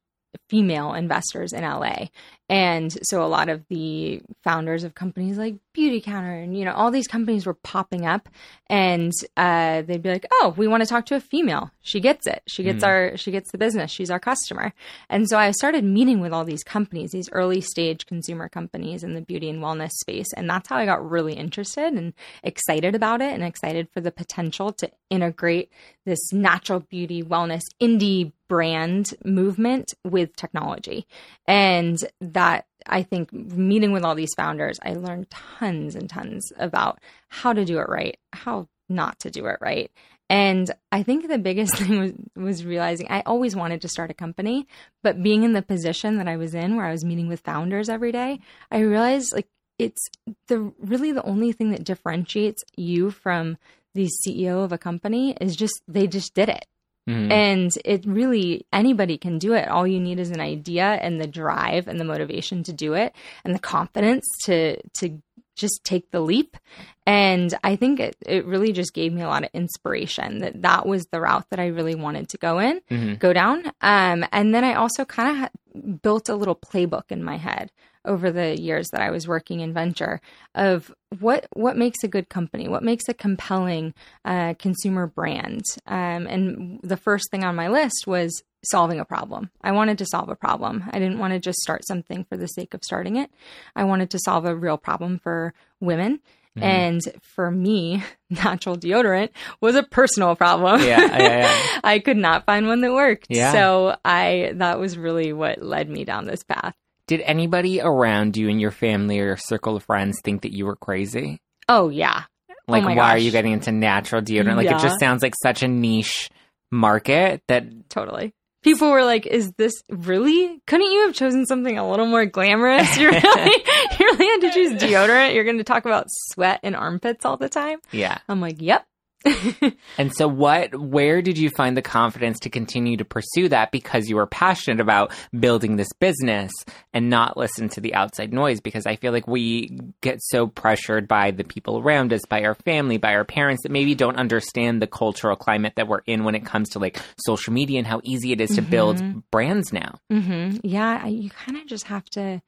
female 0.52 0.94
investors 0.94 1.54
in 1.54 1.64
LA. 1.64 2.08
And 2.50 2.92
so 3.04 3.24
a 3.24 3.32
lot 3.32 3.48
of 3.48 3.64
the 3.70 4.22
founders 4.44 4.84
of 4.84 4.94
companies 4.94 5.38
like 5.38 5.56
Beautycounter 5.74 6.44
and 6.44 6.58
you 6.58 6.66
know 6.66 6.74
all 6.74 6.92
these 6.92 7.08
companies 7.08 7.46
were 7.46 7.54
popping 7.54 8.06
up 8.06 8.28
and 8.68 9.14
uh, 9.38 9.84
they'd 9.84 10.04
be 10.04 10.10
like, 10.10 10.26
"Oh, 10.34 10.54
we 10.58 10.68
want 10.68 10.84
to 10.84 10.90
talk 10.90 11.06
to 11.06 11.16
a 11.16 11.22
female. 11.22 11.72
She 11.82 12.02
gets 12.02 12.28
it. 12.28 12.42
She 12.48 12.64
gets 12.64 12.84
our 12.84 13.16
she 13.16 13.32
gets 13.32 13.52
the 13.52 13.58
business. 13.58 13.90
She's 13.90 14.12
our 14.12 14.20
customer." 14.20 14.74
And 15.10 15.30
so 15.30 15.38
I 15.38 15.52
started 15.52 15.86
meeting 15.86 16.20
with 16.20 16.34
all 16.34 16.44
these 16.44 16.64
companies, 16.64 17.12
these 17.12 17.30
early 17.32 17.62
stage 17.62 18.06
consumer 18.06 18.50
companies 18.50 19.02
in 19.02 19.14
the 19.14 19.22
beauty 19.22 19.50
and 19.50 19.64
wellness 19.64 19.92
space, 19.92 20.34
and 20.36 20.50
that's 20.50 20.68
how 20.68 20.76
I 20.76 20.86
got 20.86 21.10
really 21.10 21.36
interested 21.36 21.94
and 21.94 22.14
excited 22.44 22.96
about 22.96 23.22
it 23.22 23.34
and 23.34 23.46
excited 23.46 23.88
for 23.94 24.02
the 24.02 24.12
potential 24.12 24.74
to 24.74 24.92
integrate 25.10 25.72
this 26.06 26.34
natural 26.34 26.82
beauty 26.82 27.24
wellness 27.24 27.62
indie 27.82 28.34
brand 28.52 29.14
movement 29.24 29.94
with 30.04 30.36
technology. 30.42 31.08
And 31.48 31.98
that 32.20 32.66
I 32.86 33.04
think 33.04 33.32
meeting 33.32 33.92
with 33.92 34.04
all 34.04 34.16
these 34.16 34.34
founders, 34.36 34.80
I 34.84 34.94
learned 34.94 35.30
tons 35.30 35.96
and 35.96 36.10
tons 36.10 36.52
about 36.58 37.00
how 37.30 37.54
to 37.54 37.64
do 37.64 37.78
it 37.78 37.88
right, 37.88 38.18
how 38.34 38.68
not 38.90 39.20
to 39.20 39.32
do 39.32 39.46
it 39.46 39.58
right. 39.62 39.92
And 40.30 40.72
I 40.92 41.04
think 41.04 41.28
the 41.28 41.38
biggest 41.38 41.76
thing 41.78 42.00
was, 42.00 42.14
was 42.36 42.66
realizing 42.66 43.08
I 43.10 43.22
always 43.26 43.56
wanted 43.56 43.82
to 43.82 43.90
start 43.90 44.12
a 44.12 44.16
company, 44.16 44.68
but 45.04 45.22
being 45.22 45.44
in 45.44 45.54
the 45.54 45.62
position 45.62 46.18
that 46.18 46.28
I 46.28 46.38
was 46.38 46.56
in 46.56 46.76
where 46.76 46.86
I 46.86 46.92
was 46.92 47.06
meeting 47.06 47.28
with 47.28 47.42
founders 47.42 47.90
every 47.90 48.12
day, 48.12 48.40
I 48.72 48.80
realized 48.80 49.34
like 49.34 49.48
it's 49.78 50.10
the 50.48 50.72
really 50.80 51.12
the 51.12 51.24
only 51.24 51.52
thing 51.52 51.72
that 51.72 51.84
differentiates 51.84 52.64
you 52.76 53.12
from 53.12 53.58
the 53.94 54.10
CEO 54.26 54.64
of 54.64 54.72
a 54.72 54.78
company 54.78 55.36
is 55.42 55.56
just 55.56 55.82
they 55.88 56.08
just 56.08 56.34
did 56.34 56.50
it. 56.50 56.66
Mhm. 57.10 57.32
And 57.32 57.72
it 57.84 58.06
really, 58.06 58.66
anybody 58.72 59.18
can 59.18 59.40
do 59.40 59.54
it. 59.54 59.68
All 59.68 59.88
you 59.88 60.00
need 60.00 60.20
is 60.20 60.30
an 60.32 60.40
idea 60.40 60.86
and 60.86 61.20
the 61.20 61.28
drive 61.28 61.88
and 61.88 62.00
the 62.00 62.06
motivation 62.06 62.64
to 62.64 62.74
do 62.74 62.94
it 62.94 63.14
and 63.44 63.56
the 63.56 63.60
confidence 63.60 64.26
to, 64.46 64.80
to 65.00 65.22
just 65.56 65.82
take 65.84 66.12
the 66.12 66.20
leap. 66.22 66.58
And 67.06 67.54
I 67.64 67.76
think 67.76 68.00
it, 68.00 68.16
it 68.26 68.46
really 68.46 68.72
just 68.72 68.94
gave 68.94 69.12
me 69.14 69.22
a 69.22 69.28
lot 69.28 69.44
of 69.44 69.50
inspiration 69.54 70.40
that 70.40 70.62
that 70.62 70.86
was 70.86 71.06
the 71.12 71.20
route 71.20 71.46
that 71.50 71.60
I 71.60 71.68
really 71.68 71.96
wanted 71.96 72.30
to 72.30 72.38
go 72.38 72.60
in, 72.60 72.82
Mhm. 72.90 73.20
go 73.20 73.34
down. 73.34 73.66
Um, 73.82 74.24
and 74.32 74.54
then 74.54 74.64
I 74.64 74.76
also 74.76 75.04
kind 75.04 75.30
of 75.32 75.38
ha- 75.38 75.90
built 76.04 76.30
a 76.30 76.36
little 76.36 76.56
playbook 76.56 77.06
in 77.12 77.24
my 77.24 77.38
head 77.38 77.72
over 78.06 78.32
the 78.32 78.60
years 78.60 78.88
that 78.92 79.02
I 79.02 79.12
was 79.12 79.28
working 79.28 79.60
in 79.60 79.74
venture 79.74 80.22
of 80.56 80.94
what 81.20 81.48
what 81.54 81.78
makes 81.78 82.04
a 82.04 82.08
good 82.08 82.30
company, 82.30 82.68
what 82.68 82.84
makes 82.84 83.08
a 83.08 83.14
compelling 83.14 83.94
uh, 84.26 84.54
consumer 84.58 85.08
brand. 85.08 85.64
Um, 85.86 86.28
and 86.28 86.80
the 86.84 86.98
first 86.98 87.30
thing 87.32 87.44
on 87.44 87.56
my 87.56 87.68
list 87.68 88.08
was 88.08 88.44
solving 88.64 89.00
a 89.00 89.06
problem. 89.06 89.50
I 89.62 89.72
wanted 89.72 89.98
to 90.00 90.06
solve 90.06 90.30
a 90.30 90.36
problem. 90.36 90.84
I 90.92 91.00
didn't 91.00 91.20
want 91.20 91.34
to 91.34 91.40
just 91.40 91.60
start 91.60 91.86
something 91.88 92.26
for 92.26 92.38
the 92.38 92.48
sake 92.48 92.74
of 92.74 92.84
starting 92.84 93.16
it. 93.16 93.32
I 93.76 93.84
wanted 93.86 94.12
to 94.12 94.20
solve 94.20 94.46
a 94.46 94.56
real 94.56 94.78
problem 94.78 95.20
for 95.20 95.54
women. 95.80 96.20
And 96.58 97.02
for 97.22 97.50
me, 97.50 98.04
natural 98.30 98.78
deodorant 98.78 99.30
was 99.62 99.76
a 99.76 99.84
personal 99.84 100.36
problem. 100.36 100.82
Yeah, 100.82 101.00
yeah, 101.00 101.18
yeah. 101.18 101.80
I 101.84 102.00
could 102.00 102.18
not 102.18 102.46
find 102.46 102.68
one 102.68 102.82
that 102.82 102.92
worked. 102.92 103.28
Yeah. 103.30 103.54
So 103.54 103.96
I 104.04 104.52
that 104.56 104.80
was 104.80 104.98
really 104.98 105.32
what 105.34 105.62
led 105.62 105.90
me 105.90 106.04
down 106.04 106.26
this 106.26 106.44
path. 106.44 106.76
Did 107.12 107.20
anybody 107.26 107.82
around 107.82 108.38
you 108.38 108.48
in 108.48 108.62
your 108.62 108.72
family 108.72 109.20
or 109.20 109.26
your 109.26 109.36
circle 109.36 109.76
of 109.76 109.84
friends 109.84 110.22
think 110.24 110.44
that 110.44 110.54
you 110.54 110.66
were 110.66 110.78
crazy? 110.78 111.42
Oh 111.68 111.90
yeah. 111.90 112.24
Oh 112.50 112.54
like, 112.72 112.86
Oh 112.86 112.96
why 112.96 113.16
are 113.16 113.18
you 113.18 113.32
getting 113.32 113.52
into 113.52 113.74
natural 113.74 114.22
deodorant? 114.22 114.56
Like, 114.56 114.68
it 114.68 114.80
just 114.80 114.98
sounds 114.98 115.22
like 115.22 115.34
such 115.44 115.62
a 115.62 115.68
niche 115.68 116.30
market 116.72 117.42
that 117.50 117.66
Totally. 117.90 118.32
People 118.64 118.92
were 118.92 119.04
like, 119.04 119.26
"Is 119.26 119.52
this 119.58 119.74
really? 119.90 120.62
Couldn't 120.68 120.90
you 120.90 121.02
have 121.08 121.14
chosen 121.14 121.46
something 121.46 121.78
a 121.78 121.90
little 121.90 122.06
more 122.06 122.26
glamorous? 122.26 122.98
You're 122.98 123.12
really, 123.12 123.66
you 124.00 124.06
really 124.06 124.26
had 124.28 124.42
to 124.42 124.52
choose 124.54 124.82
deodorant. 124.82 125.36
You're 125.36 125.44
going 125.44 125.58
to 125.58 125.66
talk 125.66 125.84
about 125.84 126.06
sweat 126.08 126.62
and 126.64 126.78
armpits 126.78 127.26
all 127.26 127.36
the 127.36 127.50
time." 127.50 127.80
yeah. 127.92 128.20
I'm 128.30 128.40
like, 128.40 128.62
"Yep." 128.62 128.86
And 129.98 130.12
so, 130.16 130.28
what, 130.28 130.76
where 130.80 131.22
did 131.22 131.38
you 131.38 131.50
find 131.50 131.76
the 131.76 131.82
confidence 131.82 132.40
to 132.40 132.50
continue 132.50 132.98
to 132.98 133.06
pursue 133.06 133.50
that 133.50 133.72
because 133.72 134.08
you 134.08 134.16
were 134.16 134.26
passionate 134.26 134.80
about 134.80 135.12
building 135.38 135.76
this 135.76 135.92
business 136.00 136.52
and 136.94 137.10
not 137.10 137.38
listen 137.38 137.70
to 137.70 137.82
the 137.82 137.94
outside 137.94 138.34
noise? 138.34 138.62
Because 138.62 138.86
I 138.86 138.96
feel 138.96 139.12
like 139.12 139.28
we 139.28 139.78
get 140.02 140.20
so 140.22 140.48
pressured 140.48 141.08
by 141.08 141.32
the 141.32 141.44
people 141.44 141.80
around 141.80 142.14
us, 142.14 142.22
by 142.28 142.44
our 142.44 142.56
family, 142.56 142.98
by 142.98 143.14
our 143.14 143.26
parents 143.26 143.64
that 143.64 143.72
maybe 143.72 143.96
don't 143.96 144.16
understand 144.18 144.82
the 144.82 144.88
cultural 144.88 145.36
climate 145.36 145.74
that 145.76 145.88
we're 145.88 146.02
in 146.06 146.24
when 146.24 146.36
it 146.36 146.46
comes 146.46 146.70
to 146.70 146.80
like 146.80 147.00
social 147.18 147.54
media 147.54 147.78
and 147.78 147.88
how 147.88 148.02
easy 148.04 148.32
it 148.32 148.42
is 148.42 148.52
to 148.52 148.62
build 148.62 149.02
brands 149.30 149.72
now. 149.74 150.00
hmm 150.10 150.58
Yeah, 150.64 151.06
you 151.08 151.30
kind 151.30 151.58
of 151.58 151.68
just 151.68 151.86
have 151.88 152.06
to 152.12 152.42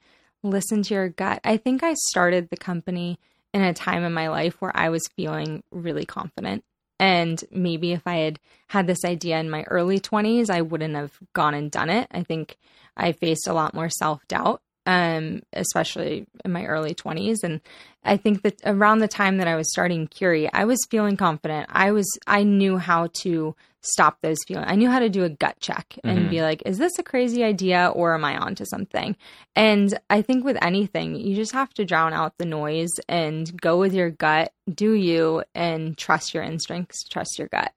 listen 0.43 0.83
to 0.83 0.93
your 0.93 1.09
gut. 1.09 1.39
I 1.43 1.57
think 1.57 1.83
I 1.83 1.93
started 1.93 2.49
the 2.49 2.57
company 2.57 3.19
in 3.53 3.61
a 3.61 3.73
time 3.73 4.03
in 4.03 4.13
my 4.13 4.29
life 4.29 4.55
where 4.59 4.71
I 4.75 4.89
was 4.89 5.07
feeling 5.15 5.63
really 5.71 6.05
confident. 6.05 6.63
And 6.99 7.43
maybe 7.51 7.91
if 7.91 8.03
I 8.05 8.17
had 8.17 8.39
had 8.67 8.87
this 8.87 9.03
idea 9.03 9.39
in 9.39 9.49
my 9.49 9.63
early 9.63 9.99
20s, 9.99 10.49
I 10.49 10.61
wouldn't 10.61 10.95
have 10.95 11.17
gone 11.33 11.53
and 11.53 11.69
done 11.69 11.89
it. 11.89 12.07
I 12.11 12.23
think 12.23 12.57
I 12.95 13.11
faced 13.11 13.47
a 13.47 13.53
lot 13.53 13.73
more 13.73 13.89
self 13.89 14.25
doubt, 14.27 14.61
um, 14.85 15.41
especially 15.53 16.27
in 16.45 16.51
my 16.51 16.65
early 16.65 16.95
20s. 16.95 17.43
And 17.43 17.61
I 18.03 18.17
think 18.17 18.43
that 18.43 18.61
around 18.65 18.99
the 18.99 19.07
time 19.07 19.37
that 19.37 19.47
I 19.47 19.55
was 19.55 19.71
starting 19.71 20.07
Curie, 20.07 20.51
I 20.53 20.65
was 20.65 20.79
feeling 20.89 21.17
confident. 21.17 21.67
I 21.71 21.91
was, 21.91 22.09
I 22.27 22.43
knew 22.43 22.77
how 22.77 23.09
to 23.21 23.55
stop 23.83 24.17
those 24.21 24.37
feelings. 24.47 24.67
I 24.69 24.75
knew 24.75 24.89
how 24.89 24.99
to 24.99 25.09
do 25.09 25.23
a 25.23 25.29
gut 25.29 25.59
check 25.59 25.99
and 26.03 26.27
Mhm. 26.27 26.29
be 26.29 26.41
like, 26.41 26.63
is 26.65 26.77
this 26.77 26.97
a 26.97 27.03
crazy 27.03 27.43
idea 27.43 27.91
or 27.93 28.13
am 28.13 28.23
I 28.25 28.37
onto 28.37 28.65
something? 28.65 29.15
And 29.55 29.97
I 30.09 30.21
think 30.21 30.43
with 30.45 30.57
anything, 30.61 31.15
you 31.15 31.35
just 31.35 31.51
have 31.51 31.73
to 31.75 31.85
drown 31.85 32.13
out 32.13 32.37
the 32.37 32.45
noise 32.45 32.91
and 33.09 33.59
go 33.61 33.77
with 33.77 33.93
your 33.93 34.09
gut, 34.09 34.53
do 34.73 34.93
you, 34.93 35.43
and 35.53 35.97
trust 35.97 36.33
your 36.33 36.43
instincts, 36.43 37.03
trust 37.03 37.37
your 37.37 37.49
gut. 37.49 37.73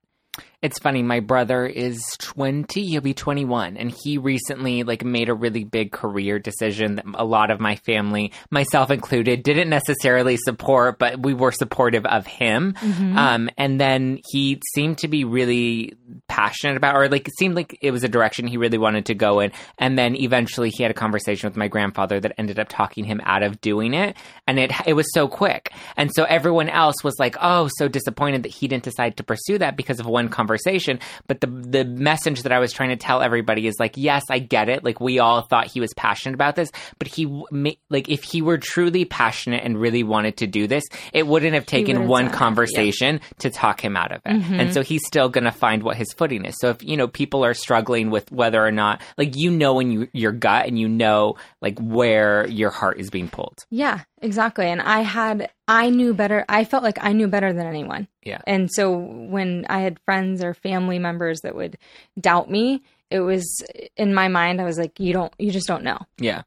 It's 0.66 0.80
funny, 0.80 1.04
my 1.04 1.20
brother 1.20 1.64
is 1.64 2.02
20, 2.18 2.86
he'll 2.86 3.00
be 3.00 3.14
21, 3.14 3.76
and 3.76 3.88
he 3.88 4.18
recently 4.18 4.82
like 4.82 5.04
made 5.04 5.28
a 5.28 5.34
really 5.34 5.62
big 5.62 5.92
career 5.92 6.40
decision 6.40 6.96
that 6.96 7.04
a 7.14 7.24
lot 7.24 7.52
of 7.52 7.60
my 7.60 7.76
family, 7.76 8.32
myself 8.50 8.90
included, 8.90 9.44
didn't 9.44 9.68
necessarily 9.68 10.36
support, 10.36 10.98
but 10.98 11.22
we 11.22 11.34
were 11.34 11.52
supportive 11.52 12.04
of 12.04 12.26
him. 12.26 12.74
Um, 13.16 13.48
and 13.56 13.80
then 13.80 14.18
he 14.32 14.60
seemed 14.74 14.98
to 14.98 15.08
be 15.08 15.22
really 15.22 15.94
passionate 16.26 16.76
about, 16.76 16.96
or 16.96 17.08
like 17.08 17.28
it 17.28 17.38
seemed 17.38 17.54
like 17.54 17.78
it 17.80 17.92
was 17.92 18.02
a 18.02 18.08
direction 18.08 18.48
he 18.48 18.56
really 18.56 18.76
wanted 18.76 19.06
to 19.06 19.14
go 19.14 19.38
in. 19.38 19.52
And 19.78 19.96
then 19.96 20.16
eventually 20.16 20.70
he 20.70 20.82
had 20.82 20.90
a 20.90 20.94
conversation 20.94 21.48
with 21.48 21.56
my 21.56 21.68
grandfather 21.68 22.18
that 22.18 22.32
ended 22.38 22.58
up 22.58 22.66
talking 22.68 23.04
him 23.04 23.20
out 23.22 23.44
of 23.44 23.60
doing 23.60 23.94
it. 23.94 24.16
And 24.48 24.58
it, 24.58 24.72
it 24.84 24.94
was 24.94 25.06
so 25.14 25.28
quick. 25.28 25.70
And 25.96 26.10
so 26.12 26.24
everyone 26.24 26.68
else 26.68 27.04
was 27.04 27.14
like, 27.20 27.36
oh, 27.40 27.68
so 27.78 27.86
disappointed 27.86 28.42
that 28.42 28.52
he 28.52 28.66
didn't 28.66 28.82
decide 28.82 29.16
to 29.18 29.22
pursue 29.22 29.58
that 29.58 29.76
because 29.76 30.00
of 30.00 30.06
one 30.06 30.28
conversation 30.28 30.55
conversation. 30.56 30.98
But 31.26 31.40
the 31.40 31.46
the 31.46 31.84
message 31.84 32.42
that 32.42 32.52
I 32.52 32.58
was 32.58 32.72
trying 32.72 32.90
to 32.90 32.96
tell 32.96 33.22
everybody 33.22 33.66
is 33.66 33.76
like, 33.78 33.94
yes, 33.96 34.24
I 34.30 34.38
get 34.38 34.68
it. 34.68 34.84
Like 34.84 35.00
we 35.00 35.18
all 35.18 35.42
thought 35.42 35.66
he 35.66 35.80
was 35.80 35.92
passionate 35.94 36.34
about 36.34 36.56
this, 36.56 36.70
but 36.98 37.08
he 37.08 37.26
like 37.90 38.08
if 38.08 38.22
he 38.22 38.42
were 38.42 38.58
truly 38.58 39.04
passionate 39.04 39.64
and 39.64 39.78
really 39.78 40.02
wanted 40.02 40.38
to 40.38 40.46
do 40.46 40.66
this, 40.66 40.84
it 41.12 41.26
wouldn't 41.26 41.54
have 41.54 41.66
taken 41.66 42.08
one 42.08 42.24
done 42.24 42.30
it, 42.30 42.32
yeah. 42.32 42.38
conversation 42.38 43.20
to 43.38 43.50
talk 43.50 43.82
him 43.82 43.96
out 43.96 44.12
of 44.12 44.22
it. 44.24 44.30
Mm-hmm. 44.30 44.54
And 44.60 44.74
so 44.74 44.82
he's 44.82 45.06
still 45.06 45.28
going 45.28 45.44
to 45.44 45.52
find 45.52 45.82
what 45.82 45.96
his 45.96 46.12
footing 46.12 46.44
is. 46.44 46.56
So 46.60 46.70
if 46.70 46.82
you 46.82 46.96
know 46.96 47.08
people 47.08 47.44
are 47.44 47.54
struggling 47.54 48.10
with 48.10 48.30
whether 48.32 48.64
or 48.64 48.72
not 48.72 49.02
like 49.18 49.36
you 49.36 49.50
know 49.50 49.80
in 49.80 49.90
you, 49.90 50.08
your 50.12 50.32
gut 50.32 50.66
and 50.66 50.78
you 50.78 50.88
know 50.88 51.36
like 51.60 51.78
where 51.78 52.46
your 52.48 52.70
heart 52.70 52.98
is 52.98 53.10
being 53.10 53.28
pulled. 53.28 53.64
Yeah, 53.70 54.00
exactly. 54.26 54.66
And 54.66 54.82
I 54.82 55.00
had, 55.00 55.50
I 55.66 55.88
knew 55.88 56.12
better. 56.12 56.44
I 56.48 56.64
felt 56.64 56.82
like 56.82 56.98
I 57.00 57.12
knew 57.12 57.28
better 57.28 57.52
than 57.52 57.66
anyone. 57.66 58.08
Yeah. 58.22 58.42
And 58.46 58.70
so 58.70 58.92
when 58.98 59.64
I 59.70 59.80
had 59.80 59.98
friends 60.04 60.44
or 60.44 60.52
family 60.52 60.98
members 60.98 61.40
that 61.40 61.54
would 61.54 61.78
doubt 62.20 62.50
me, 62.50 62.82
it 63.10 63.20
was 63.20 63.62
in 63.96 64.12
my 64.12 64.28
mind, 64.28 64.60
I 64.60 64.64
was 64.64 64.78
like, 64.78 65.00
you 65.00 65.12
don't, 65.12 65.32
you 65.38 65.50
just 65.50 65.66
don't 65.66 65.84
know. 65.84 65.98
Yeah. 66.18 66.42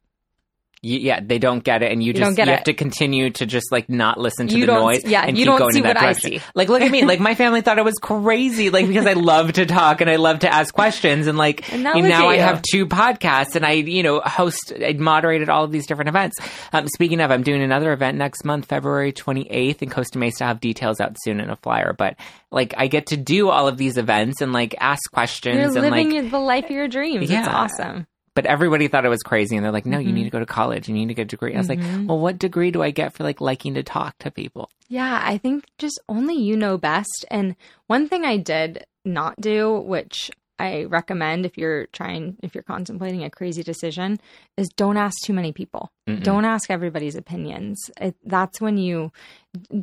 Yeah, 0.82 1.20
they 1.22 1.40
don't 1.40 1.62
get 1.62 1.84
it, 1.84 1.92
and 1.92 2.02
you 2.02 2.14
just 2.14 2.24
don't 2.24 2.36
get 2.36 2.48
you 2.48 2.54
it. 2.54 2.56
have 2.58 2.64
to 2.66 2.74
continue 2.74 3.32
to 3.32 3.46
just 3.46 3.70
like 3.70 3.90
not 3.90 4.18
listen 4.18 4.48
to 4.48 4.58
You 4.58 4.66
the 4.66 4.74
noise. 4.76 5.04
yeah, 5.04 5.24
and 5.26 5.38
you 5.38 5.44
keep 5.44 5.52
don't 5.52 5.60
going 5.60 5.74
see 5.74 5.80
in 5.80 5.84
that 5.84 5.96
what 5.96 6.04
I 6.04 6.14
direction. 6.14 6.32
see. 6.32 6.42
Like, 6.56 6.70
look 6.70 6.82
at 6.82 6.90
me. 6.90 7.04
Like, 7.10 7.20
my 7.20 7.36
family 7.36 7.60
thought 7.62 7.80
I 7.80 7.82
was 7.82 7.96
crazy. 8.02 8.70
Like, 8.70 8.88
because 8.88 9.06
I 9.06 9.14
love 9.14 9.52
to 9.54 9.66
talk 9.66 10.00
and 10.00 10.10
I 10.10 10.16
love 10.16 10.40
to 10.40 10.54
ask 10.54 10.74
questions, 10.74 11.28
and 11.28 11.38
like 11.38 11.72
And 11.74 11.84
now 11.84 11.96
you 11.96 12.06
I 12.30 12.38
have 12.38 12.62
two 12.62 12.86
podcasts, 12.86 13.56
and 13.58 13.66
I 13.66 13.72
you 13.74 14.04
know 14.04 14.22
host, 14.22 14.72
I 14.82 14.94
moderated 14.94 15.50
all 15.50 15.66
of 15.66 15.72
these 15.72 15.86
different 15.86 16.08
events. 16.10 16.38
Um, 16.72 16.88
speaking 16.88 17.20
of, 17.20 17.30
I'm 17.32 17.44
doing 17.44 17.62
another 17.62 17.92
event 17.92 18.18
next 18.18 18.46
month, 18.46 18.66
February 18.66 19.12
28th 19.12 19.82
in 19.82 19.90
Costa 19.90 20.18
Mesa. 20.18 20.44
I'll 20.46 20.48
have 20.50 20.62
details 20.62 21.02
out 21.02 21.18
soon 21.22 21.40
in 21.42 21.50
a 21.50 21.56
flyer, 21.58 21.94
but 21.98 22.16
like 22.52 22.74
I 22.78 22.88
get 22.88 23.08
to 23.08 23.18
do 23.18 23.50
all 23.50 23.68
of 23.68 23.78
these 23.78 23.98
events 23.98 24.42
and 24.42 24.54
like 24.54 24.76
ask 24.80 25.12
questions 25.12 25.56
You're 25.58 25.66
and 25.66 25.74
living 25.74 26.12
like 26.22 26.32
the 26.32 26.40
life 26.40 26.66
of 26.66 26.72
your 26.72 26.88
dreams. 26.88 27.24
It's 27.24 27.32
Yeah. 27.32 27.48
awesome. 27.50 28.08
But 28.40 28.46
everybody 28.50 28.88
thought 28.88 29.04
it 29.04 29.10
was 29.10 29.22
crazy, 29.22 29.58
and 29.58 29.66
they're 29.66 29.72
like, 29.74 29.86
"No, 29.86 30.00
you 30.00 30.06
Mm-hmm. 30.08 30.16
need 30.16 30.24
to 30.24 30.30
go 30.30 30.40
to 30.40 30.46
college. 30.46 30.88
You 30.88 30.94
need 30.94 31.08
to 31.10 31.14
get 31.14 31.24
a 31.24 31.26
degree." 31.26 31.54
I 31.54 31.58
was 31.58 31.68
like, 31.68 31.82
"Well, 32.08 32.20
what 32.20 32.40
degree 32.40 32.72
do 32.72 32.82
I 32.82 32.92
get 32.92 33.12
for 33.14 33.24
like 33.24 33.42
liking 33.42 33.74
to 33.74 33.84
talk 33.84 34.18
to 34.20 34.32
people?" 34.32 34.70
Yeah, 34.88 35.22
I 35.24 35.38
think 35.38 35.66
just 35.78 36.00
only 36.08 36.36
you 36.36 36.56
know 36.56 36.78
best. 36.78 37.26
And 37.30 37.56
one 37.88 38.08
thing 38.08 38.24
I 38.24 38.38
did 38.38 38.86
not 39.04 39.40
do, 39.42 39.78
which 39.82 40.32
I 40.58 40.84
recommend 40.86 41.46
if 41.46 41.58
you're 41.58 41.88
trying, 41.88 42.38
if 42.42 42.54
you're 42.56 42.64
contemplating 42.64 43.24
a 43.24 43.30
crazy 43.30 43.64
decision, 43.64 44.20
is 44.58 44.70
don't 44.70 44.98
ask 44.98 45.16
too 45.24 45.34
many 45.34 45.52
people. 45.52 45.92
Don't 46.18 46.46
ask 46.46 46.70
everybody's 46.70 47.16
opinions. 47.16 47.78
It, 48.00 48.16
that's 48.26 48.60
when 48.62 48.78
you 48.78 49.12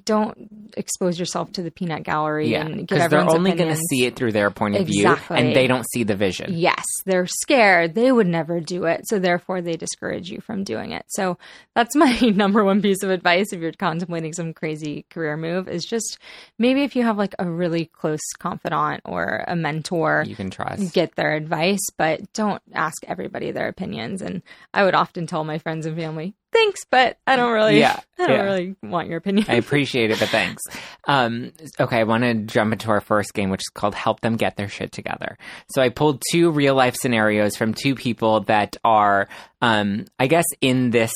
don't 0.05 0.71
expose 0.77 1.19
yourself 1.19 1.51
to 1.53 1.61
the 1.62 1.73
peanut 1.73 2.05
gallery 2.05 2.49
Yeah, 2.51 2.61
and 2.67 2.77
get 2.77 2.81
because 2.87 2.99
they're 3.11 3.19
everyone's 3.19 3.35
only 3.35 3.53
going 3.53 3.75
to 3.75 3.81
see 3.91 4.05
it 4.07 4.15
through 4.15 4.31
their 4.31 4.49
point 4.53 4.77
of 4.77 4.83
Exactly. 4.89 5.37
view, 5.37 5.47
and 5.49 5.57
they 5.57 5.67
don't 5.67 5.85
see 5.93 6.05
the 6.05 6.15
vision. 6.15 6.53
Yes, 6.55 6.85
they're 7.05 7.27
scared. 7.27 7.95
They 7.97 8.12
would 8.12 8.29
never 8.29 8.61
do 8.61 8.85
it. 8.85 9.01
So 9.09 9.19
therefore 9.19 9.62
they 9.62 9.77
discourage 9.77 10.31
you 10.31 10.41
from 10.41 10.62
doing 10.62 10.93
it. 10.93 11.05
So 11.09 11.37
that's 11.75 11.97
my 11.97 12.17
number 12.35 12.62
one 12.65 12.81
piece 12.81 13.03
of 13.03 13.11
advice 13.11 13.53
if 13.53 13.61
you're 13.61 13.73
contemplating 13.73 14.33
some 14.35 14.55
crazy 14.55 15.05
career 15.11 15.37
move 15.37 15.69
is 15.69 15.85
just 15.85 16.19
maybe 16.59 16.85
if 16.85 16.95
you 16.95 17.03
have 17.03 17.19
like 17.19 17.35
a 17.41 17.51
really 17.51 17.87
close 17.87 18.21
confidant 18.39 19.01
or 19.05 19.45
a 19.49 19.57
mentor, 19.57 20.23
You 20.29 20.37
can 20.37 20.51
trust. 20.51 20.95
get 20.95 21.17
their 21.17 21.35
advice, 21.35 21.85
but 21.99 22.33
don't 22.35 22.62
ask 22.73 23.03
everybody 23.09 23.51
their 23.51 23.67
opinions. 23.67 24.23
And 24.23 24.43
I 24.73 24.85
would 24.85 24.95
often 24.95 25.27
tell 25.27 25.43
my 25.43 25.59
friends 25.59 25.87
and 25.87 25.97
family, 25.97 26.15
thanks, 26.52 26.85
but 26.90 27.18
I 27.26 27.37
don't 27.37 27.52
really, 27.52 27.79
Yeah, 27.79 28.00
I 28.18 28.26
don't 28.26 28.37
yeah. 28.37 28.42
really 28.42 28.76
want 28.83 29.09
your 29.09 29.18
opinion. 29.18 29.46
I 29.48 29.55
appreciate 29.55 30.11
it, 30.11 30.18
but 30.18 30.29
thanks. 30.29 30.62
Um, 31.07 31.52
okay, 31.79 31.98
I 32.00 32.05
want 32.05 32.24
to 32.24 32.35
jump 32.35 32.72
into 32.72 32.90
our 32.90 33.00
first 33.00 33.35
game, 33.35 33.50
which 33.50 33.61
is 33.61 33.70
called 33.74 33.94
Help 33.94 34.20
Them 34.20 34.37
Get 34.37 34.57
Their 34.57 34.68
Shit 34.68 34.92
Together. 34.92 35.37
So 35.70 35.83
I 35.83 35.88
pulled 35.90 36.22
two 36.33 36.50
real 36.50 36.74
life 36.74 36.96
scenarios 36.96 37.57
from 37.57 37.74
two 37.74 37.94
people 37.94 38.40
that 38.40 38.76
are, 38.85 39.29
um, 39.61 40.07
I 40.18 40.26
guess, 40.26 40.46
in 40.61 40.90
this. 40.90 41.12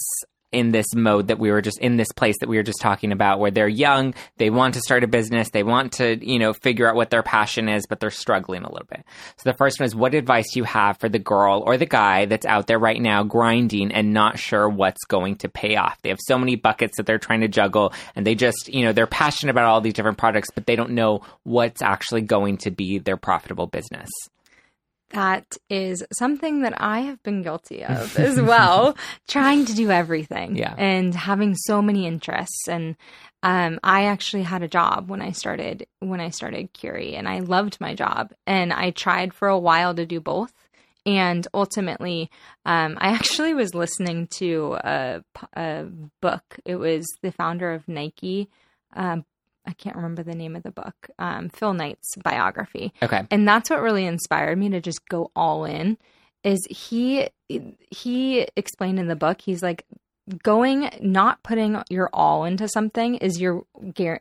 In 0.52 0.72
this 0.72 0.94
mode 0.96 1.28
that 1.28 1.38
we 1.38 1.52
were 1.52 1.62
just 1.62 1.78
in 1.78 1.96
this 1.96 2.10
place 2.10 2.34
that 2.40 2.48
we 2.48 2.56
were 2.56 2.64
just 2.64 2.80
talking 2.80 3.12
about, 3.12 3.38
where 3.38 3.52
they're 3.52 3.68
young, 3.68 4.14
they 4.36 4.50
want 4.50 4.74
to 4.74 4.80
start 4.80 5.04
a 5.04 5.06
business, 5.06 5.50
they 5.50 5.62
want 5.62 5.92
to, 5.92 6.18
you 6.26 6.40
know, 6.40 6.52
figure 6.52 6.88
out 6.88 6.96
what 6.96 7.10
their 7.10 7.22
passion 7.22 7.68
is, 7.68 7.86
but 7.86 8.00
they're 8.00 8.10
struggling 8.10 8.64
a 8.64 8.72
little 8.72 8.88
bit. 8.90 9.04
So 9.36 9.48
the 9.48 9.56
first 9.56 9.78
one 9.78 9.86
is 9.86 9.94
what 9.94 10.12
advice 10.12 10.52
do 10.52 10.58
you 10.58 10.64
have 10.64 10.98
for 10.98 11.08
the 11.08 11.20
girl 11.20 11.62
or 11.64 11.76
the 11.76 11.86
guy 11.86 12.24
that's 12.24 12.46
out 12.46 12.66
there 12.66 12.80
right 12.80 13.00
now 13.00 13.22
grinding 13.22 13.92
and 13.92 14.12
not 14.12 14.40
sure 14.40 14.68
what's 14.68 15.04
going 15.04 15.36
to 15.36 15.48
pay 15.48 15.76
off? 15.76 16.02
They 16.02 16.08
have 16.08 16.18
so 16.26 16.36
many 16.36 16.56
buckets 16.56 16.96
that 16.96 17.06
they're 17.06 17.18
trying 17.18 17.42
to 17.42 17.48
juggle 17.48 17.92
and 18.16 18.26
they 18.26 18.34
just, 18.34 18.68
you 18.68 18.84
know, 18.84 18.92
they're 18.92 19.06
passionate 19.06 19.52
about 19.52 19.66
all 19.66 19.80
these 19.80 19.94
different 19.94 20.18
products, 20.18 20.48
but 20.52 20.66
they 20.66 20.74
don't 20.74 20.90
know 20.90 21.20
what's 21.44 21.80
actually 21.80 22.22
going 22.22 22.56
to 22.58 22.72
be 22.72 22.98
their 22.98 23.16
profitable 23.16 23.68
business. 23.68 24.10
That 25.10 25.56
is 25.68 26.04
something 26.12 26.62
that 26.62 26.80
I 26.80 27.00
have 27.00 27.22
been 27.22 27.42
guilty 27.42 27.84
of 27.84 28.16
as 28.18 28.40
well, 28.40 28.96
trying 29.28 29.64
to 29.66 29.74
do 29.74 29.90
everything 29.90 30.56
Yeah. 30.56 30.74
and 30.76 31.14
having 31.14 31.54
so 31.56 31.82
many 31.82 32.06
interests. 32.06 32.68
And 32.68 32.96
um, 33.42 33.80
I 33.82 34.04
actually 34.04 34.42
had 34.44 34.62
a 34.62 34.68
job 34.68 35.08
when 35.08 35.20
I 35.22 35.32
started 35.32 35.86
when 35.98 36.20
I 36.20 36.30
started 36.30 36.72
Curie, 36.72 37.16
and 37.16 37.28
I 37.28 37.40
loved 37.40 37.80
my 37.80 37.94
job. 37.94 38.32
And 38.46 38.72
I 38.72 38.90
tried 38.90 39.34
for 39.34 39.48
a 39.48 39.58
while 39.58 39.94
to 39.94 40.06
do 40.06 40.20
both. 40.20 40.52
And 41.06 41.48
ultimately, 41.54 42.30
um, 42.66 42.98
I 43.00 43.08
actually 43.14 43.54
was 43.54 43.74
listening 43.74 44.26
to 44.38 44.76
a 44.84 45.22
book. 46.20 46.58
It 46.64 46.76
was 46.76 47.06
the 47.22 47.32
founder 47.32 47.72
of 47.72 47.88
Nike. 47.88 48.48
Um, 48.94 49.24
I 49.70 49.74
can't 49.74 49.94
remember 49.96 50.22
the 50.24 50.34
name 50.34 50.56
of 50.56 50.64
the 50.64 50.72
book. 50.72 51.08
Um, 51.18 51.48
Phil 51.48 51.72
Knight's 51.74 52.16
biography 52.24 52.92
Okay. 53.02 53.24
and 53.30 53.46
that's 53.46 53.70
what 53.70 53.80
really 53.80 54.04
inspired 54.04 54.58
me 54.58 54.68
to 54.70 54.80
just 54.80 55.08
go 55.08 55.30
all 55.36 55.64
in 55.64 55.96
is 56.42 56.58
he 56.68 57.28
he 57.90 58.46
explained 58.56 58.98
in 58.98 59.06
the 59.08 59.16
book 59.16 59.40
he's 59.40 59.62
like 59.62 59.84
going 60.42 60.88
not 61.00 61.42
putting 61.42 61.82
your 61.90 62.08
all 62.12 62.44
into 62.44 62.68
something 62.68 63.16
is 63.16 63.40
your 63.40 63.64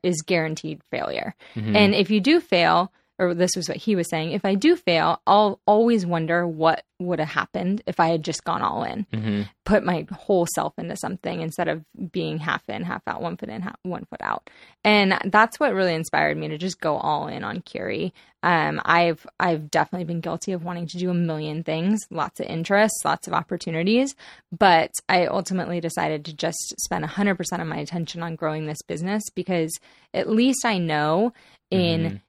is 0.03 0.21
guaranteed 0.25 0.81
failure 0.91 1.35
Mhm. 1.55 1.75
and 1.75 1.95
if 1.95 2.09
you 2.09 2.19
do 2.19 2.39
fail 2.39 2.91
or 3.19 3.33
this 3.35 3.51
was 3.55 3.67
what 3.67 3.77
he 3.77 3.95
was 3.95 4.09
saying 4.09 4.31
if 4.31 4.43
i 4.45 4.55
do 4.55 4.75
fail 4.75 5.21
i'll 5.27 5.59
always 5.67 6.05
wonder 6.05 6.47
what 6.47 6.83
would 6.99 7.19
have 7.19 7.29
happened 7.29 7.81
if 7.85 7.99
i 7.99 8.07
had 8.09 8.23
just 8.23 8.43
gone 8.43 8.61
all 8.61 8.83
in 8.83 9.05
Mhm. 9.13 9.47
put 9.65 9.83
my 9.85 10.05
whole 10.11 10.47
self 10.55 10.73
into 10.77 10.95
something 10.97 11.41
instead 11.41 11.67
of 11.67 11.83
being 12.11 12.39
half 12.39 12.67
in, 12.67 12.81
half 12.83 13.03
out, 13.07 13.21
one 13.21 13.37
foot 13.37 13.49
in, 13.49 13.61
half, 13.61 13.75
one 13.83 14.05
foot 14.09 14.19
out. 14.21 14.49
And 14.83 15.17
that's 15.25 15.59
what 15.59 15.75
really 15.75 15.93
inspired 15.93 16.37
me 16.37 16.47
to 16.47 16.57
just 16.57 16.81
go 16.81 16.97
all 16.97 17.27
in 17.27 17.43
on 17.43 17.61
Curie. 17.61 18.11
Um, 18.41 18.81
I've 18.83 19.27
I've 19.39 19.69
definitely 19.69 20.05
been 20.05 20.21
guilty 20.21 20.53
of 20.53 20.63
wanting 20.63 20.87
to 20.87 20.97
do 20.97 21.11
a 21.11 21.13
million 21.13 21.63
things, 21.63 21.99
lots 22.09 22.39
of 22.39 22.47
interests, 22.47 23.05
lots 23.05 23.27
of 23.27 23.33
opportunities, 23.33 24.15
but 24.57 24.89
I 25.07 25.27
ultimately 25.27 25.79
decided 25.79 26.25
to 26.25 26.33
just 26.33 26.73
spend 26.81 27.05
100% 27.05 27.37
of 27.61 27.67
my 27.67 27.77
attention 27.77 28.23
on 28.23 28.35
growing 28.35 28.65
this 28.65 28.81
business 28.87 29.21
because 29.35 29.71
at 30.15 30.29
least 30.29 30.65
I 30.65 30.79
know 30.79 31.31
in 31.69 32.01
Mhm. 32.01 32.21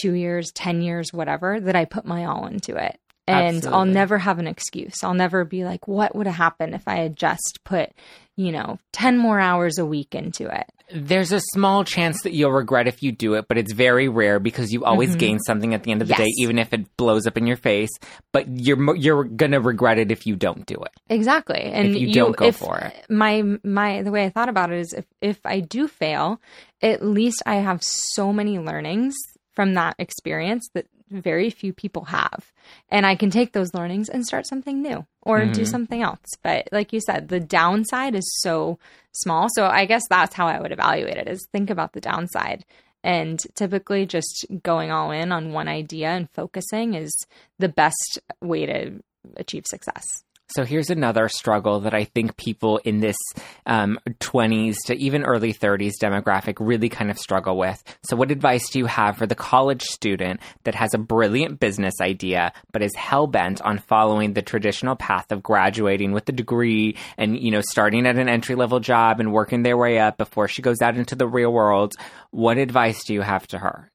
Two 0.00 0.12
years, 0.12 0.50
10 0.54 0.82
years, 0.82 1.12
whatever, 1.12 1.60
that 1.60 1.76
I 1.76 1.84
put 1.84 2.04
my 2.04 2.24
all 2.26 2.46
into 2.46 2.76
it. 2.76 2.98
And 3.26 3.66
I'll 3.66 3.84
never 3.84 4.16
have 4.16 4.38
an 4.38 4.46
excuse. 4.46 5.04
I'll 5.04 5.12
never 5.12 5.44
be 5.44 5.62
like, 5.62 5.86
what 5.86 6.14
would 6.16 6.26
have 6.26 6.36
happened 6.36 6.74
if 6.74 6.88
I 6.88 6.96
had 6.96 7.14
just 7.14 7.58
put, 7.62 7.90
you 8.36 8.52
know, 8.52 8.78
10 8.94 9.18
more 9.18 9.38
hours 9.38 9.76
a 9.76 9.84
week 9.84 10.14
into 10.14 10.46
it? 10.48 10.64
There's 10.94 11.32
a 11.32 11.40
small 11.52 11.84
chance 11.84 12.22
that 12.22 12.32
you'll 12.32 12.52
regret 12.52 12.88
if 12.88 13.02
you 13.02 13.12
do 13.12 13.34
it, 13.34 13.46
but 13.46 13.58
it's 13.58 13.74
very 13.74 14.08
rare 14.08 14.40
because 14.40 14.72
you 14.72 14.86
always 14.86 15.14
gain 15.14 15.38
something 15.40 15.74
at 15.74 15.82
the 15.82 15.90
end 15.90 16.00
of 16.00 16.08
the 16.08 16.14
Mm-hmm. 16.14 16.22
Yes. 16.22 16.28
day, 16.38 16.42
even 16.42 16.58
if 16.58 16.72
it 16.72 16.96
blows 16.96 17.26
up 17.26 17.36
in 17.36 17.46
your 17.46 17.58
face. 17.58 17.90
But 18.32 18.46
you're 18.48 18.96
you're 18.96 19.24
gonna 19.24 19.60
regret 19.60 19.98
it 19.98 20.10
if 20.10 20.26
you 20.26 20.34
don't 20.34 20.64
do 20.64 20.76
it. 20.76 20.92
Exactly. 21.10 21.60
And 21.60 21.94
you 21.94 22.14
don't 22.14 22.34
go 22.34 22.50
for 22.50 22.78
it. 22.78 23.04
My 23.10 23.42
my 23.62 24.00
the 24.00 24.10
way 24.10 24.24
I 24.24 24.30
thought 24.30 24.48
about 24.48 24.72
it 24.72 24.78
is 24.78 24.94
if 24.94 25.04
if 25.20 25.44
I 25.44 25.60
do 25.60 25.86
fail, 25.86 26.40
at 26.80 27.04
least 27.04 27.42
I 27.44 27.56
have 27.56 27.82
so 27.82 28.32
many 28.32 28.58
learnings 28.58 29.14
from 29.58 29.74
that 29.74 29.96
experience 29.98 30.68
that 30.72 30.86
very 31.10 31.50
few 31.50 31.72
people 31.72 32.04
have. 32.04 32.52
And 32.90 33.04
I 33.04 33.16
can 33.16 33.28
take 33.28 33.52
those 33.52 33.74
learnings 33.74 34.08
and 34.08 34.24
start 34.24 34.46
something 34.46 34.80
new 34.82 35.04
or 35.22 35.40
do 35.40 35.50
mm-hmm. 35.50 35.64
something 35.64 36.00
else. 36.00 36.28
But 36.44 36.68
like 36.70 36.92
you 36.92 37.00
said, 37.00 37.26
the 37.26 37.40
downside 37.40 38.14
is 38.14 38.38
so 38.40 38.78
small. 39.10 39.48
So 39.52 39.66
I 39.66 39.84
guess 39.84 40.04
that's 40.08 40.36
how 40.36 40.46
I 40.46 40.60
would 40.60 40.70
evaluate 40.70 41.16
it 41.16 41.26
is 41.26 41.48
think 41.50 41.70
about 41.70 41.92
the 41.92 42.00
downside. 42.00 42.64
And 43.02 43.42
typically 43.56 44.06
just 44.06 44.46
going 44.62 44.92
all 44.92 45.10
in 45.10 45.32
on 45.32 45.52
one 45.52 45.66
idea 45.66 46.10
and 46.10 46.30
focusing 46.30 46.94
is 46.94 47.10
the 47.58 47.68
best 47.68 48.20
way 48.40 48.64
to 48.64 49.02
achieve 49.38 49.64
success. 49.66 50.22
So 50.50 50.64
here's 50.64 50.88
another 50.88 51.28
struggle 51.28 51.80
that 51.80 51.92
I 51.92 52.04
think 52.04 52.38
people 52.38 52.78
in 52.78 53.00
this 53.00 53.18
um, 53.66 53.98
20s 54.08 54.76
to 54.86 54.96
even 54.96 55.24
early 55.24 55.52
30s 55.52 55.92
demographic 56.02 56.56
really 56.58 56.88
kind 56.88 57.10
of 57.10 57.18
struggle 57.18 57.58
with. 57.58 57.82
So, 58.02 58.16
what 58.16 58.30
advice 58.30 58.70
do 58.70 58.78
you 58.78 58.86
have 58.86 59.18
for 59.18 59.26
the 59.26 59.34
college 59.34 59.82
student 59.82 60.40
that 60.64 60.74
has 60.74 60.94
a 60.94 60.98
brilliant 60.98 61.60
business 61.60 62.00
idea 62.00 62.54
but 62.72 62.82
is 62.82 62.94
hell 62.94 63.26
bent 63.26 63.60
on 63.60 63.78
following 63.78 64.32
the 64.32 64.42
traditional 64.42 64.96
path 64.96 65.30
of 65.32 65.42
graduating 65.42 66.12
with 66.12 66.28
a 66.30 66.32
degree 66.32 66.96
and 67.18 67.38
you 67.38 67.50
know 67.50 67.60
starting 67.60 68.06
at 68.06 68.16
an 68.16 68.28
entry 68.28 68.54
level 68.54 68.80
job 68.80 69.20
and 69.20 69.32
working 69.32 69.62
their 69.62 69.76
way 69.76 69.98
up 69.98 70.16
before 70.16 70.48
she 70.48 70.62
goes 70.62 70.80
out 70.80 70.96
into 70.96 71.14
the 71.14 71.28
real 71.28 71.52
world? 71.52 71.92
What 72.30 72.56
advice 72.56 73.04
do 73.04 73.12
you 73.12 73.20
have 73.20 73.46
to 73.48 73.58
her? 73.58 73.90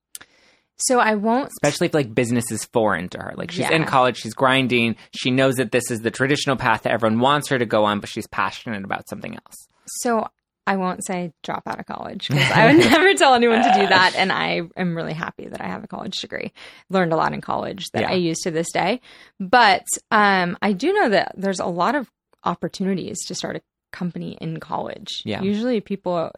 So 0.77 0.99
I 0.99 1.15
won't. 1.15 1.49
especially 1.61 1.87
if 1.87 1.93
like 1.93 2.13
business 2.13 2.51
is 2.51 2.65
foreign 2.65 3.07
to 3.09 3.17
her. 3.19 3.33
Like 3.37 3.51
she's 3.51 3.69
in 3.69 3.85
college, 3.85 4.17
she's 4.17 4.33
grinding, 4.33 4.95
she 5.15 5.31
knows 5.31 5.55
that 5.55 5.71
this 5.71 5.89
is 5.91 6.01
the 6.01 6.11
traditional 6.11 6.55
path 6.55 6.83
that 6.83 6.91
everyone 6.93 7.19
wants 7.19 7.47
her 7.49 7.57
to 7.59 7.65
go 7.65 7.85
on, 7.85 7.99
but 7.99 8.09
she's 8.09 8.27
passionate 8.27 8.83
about 8.83 9.07
something 9.07 9.33
else. 9.35 9.55
So 10.01 10.27
I 10.65 10.77
won't 10.77 11.05
say 11.05 11.31
drop 11.43 11.63
out 11.67 11.79
of 11.79 11.85
college 11.85 12.27
because 12.29 12.51
I 12.51 12.67
would 12.73 12.77
never 12.91 13.13
tell 13.13 13.33
anyone 13.33 13.61
to 13.63 13.73
do 13.79 13.87
that. 13.87 14.15
And 14.15 14.31
I 14.31 14.61
am 14.77 14.95
really 14.95 15.13
happy 15.13 15.47
that 15.47 15.61
I 15.61 15.67
have 15.67 15.83
a 15.83 15.87
college 15.87 16.15
degree. 16.19 16.51
Learned 16.89 17.13
a 17.13 17.17
lot 17.17 17.33
in 17.33 17.41
college 17.41 17.85
that 17.91 18.03
Yeah. 18.03 18.11
I 18.11 18.15
use 18.15 18.39
to 18.41 18.51
this 18.51 18.71
day. 18.71 18.99
But 19.39 19.83
um, 20.09 20.57
I 20.61 20.71
do 20.73 20.91
know 20.93 21.09
that 21.09 21.33
there's 21.37 21.59
a 21.59 21.65
lot 21.65 21.95
of 21.95 22.09
opportunities 22.45 23.19
to 23.27 23.35
start 23.35 23.57
a 23.57 23.61
company 23.93 24.37
in 24.41 24.59
college. 24.59 25.21
Yeah. 25.23 25.41
Usually 25.41 25.79
people 25.79 26.31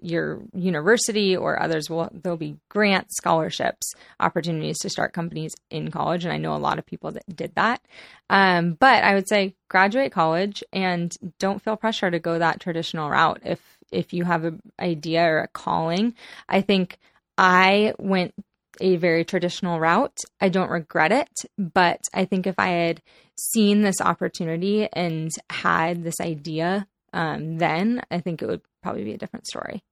your 0.00 0.42
university 0.54 1.36
or 1.36 1.62
others 1.62 1.88
will 1.88 2.10
there'll 2.12 2.36
be 2.36 2.56
grant 2.68 3.06
scholarships 3.12 3.92
opportunities 4.18 4.78
to 4.78 4.90
start 4.90 5.12
companies 5.12 5.54
in 5.70 5.90
college 5.90 6.24
and 6.24 6.32
I 6.32 6.38
know 6.38 6.56
a 6.56 6.58
lot 6.58 6.78
of 6.78 6.86
people 6.86 7.12
that 7.12 7.36
did 7.36 7.54
that. 7.54 7.80
Um, 8.28 8.72
but 8.72 9.04
I 9.04 9.14
would 9.14 9.28
say 9.28 9.54
graduate 9.68 10.10
college 10.10 10.64
and 10.72 11.14
don't 11.38 11.62
feel 11.62 11.76
pressure 11.76 12.10
to 12.10 12.18
go 12.18 12.38
that 12.38 12.60
traditional 12.60 13.10
route 13.10 13.40
if 13.44 13.60
if 13.92 14.12
you 14.12 14.24
have 14.24 14.44
an 14.44 14.60
idea 14.80 15.22
or 15.24 15.40
a 15.40 15.48
calling. 15.48 16.14
I 16.48 16.62
think 16.62 16.98
I 17.38 17.94
went 17.98 18.34
a 18.80 18.96
very 18.96 19.24
traditional 19.24 19.78
route. 19.78 20.16
I 20.40 20.48
don't 20.48 20.70
regret 20.70 21.12
it, 21.12 21.28
but 21.56 22.00
I 22.12 22.24
think 22.24 22.46
if 22.46 22.58
I 22.58 22.68
had 22.68 23.02
seen 23.36 23.82
this 23.82 24.00
opportunity 24.00 24.88
and 24.92 25.30
had 25.50 26.02
this 26.02 26.20
idea 26.20 26.86
um, 27.14 27.58
then, 27.58 28.02
I 28.10 28.20
think 28.20 28.42
it 28.42 28.46
would 28.46 28.60
probably 28.82 29.04
be 29.04 29.14
a 29.14 29.18
different 29.18 29.46
story. 29.46 29.82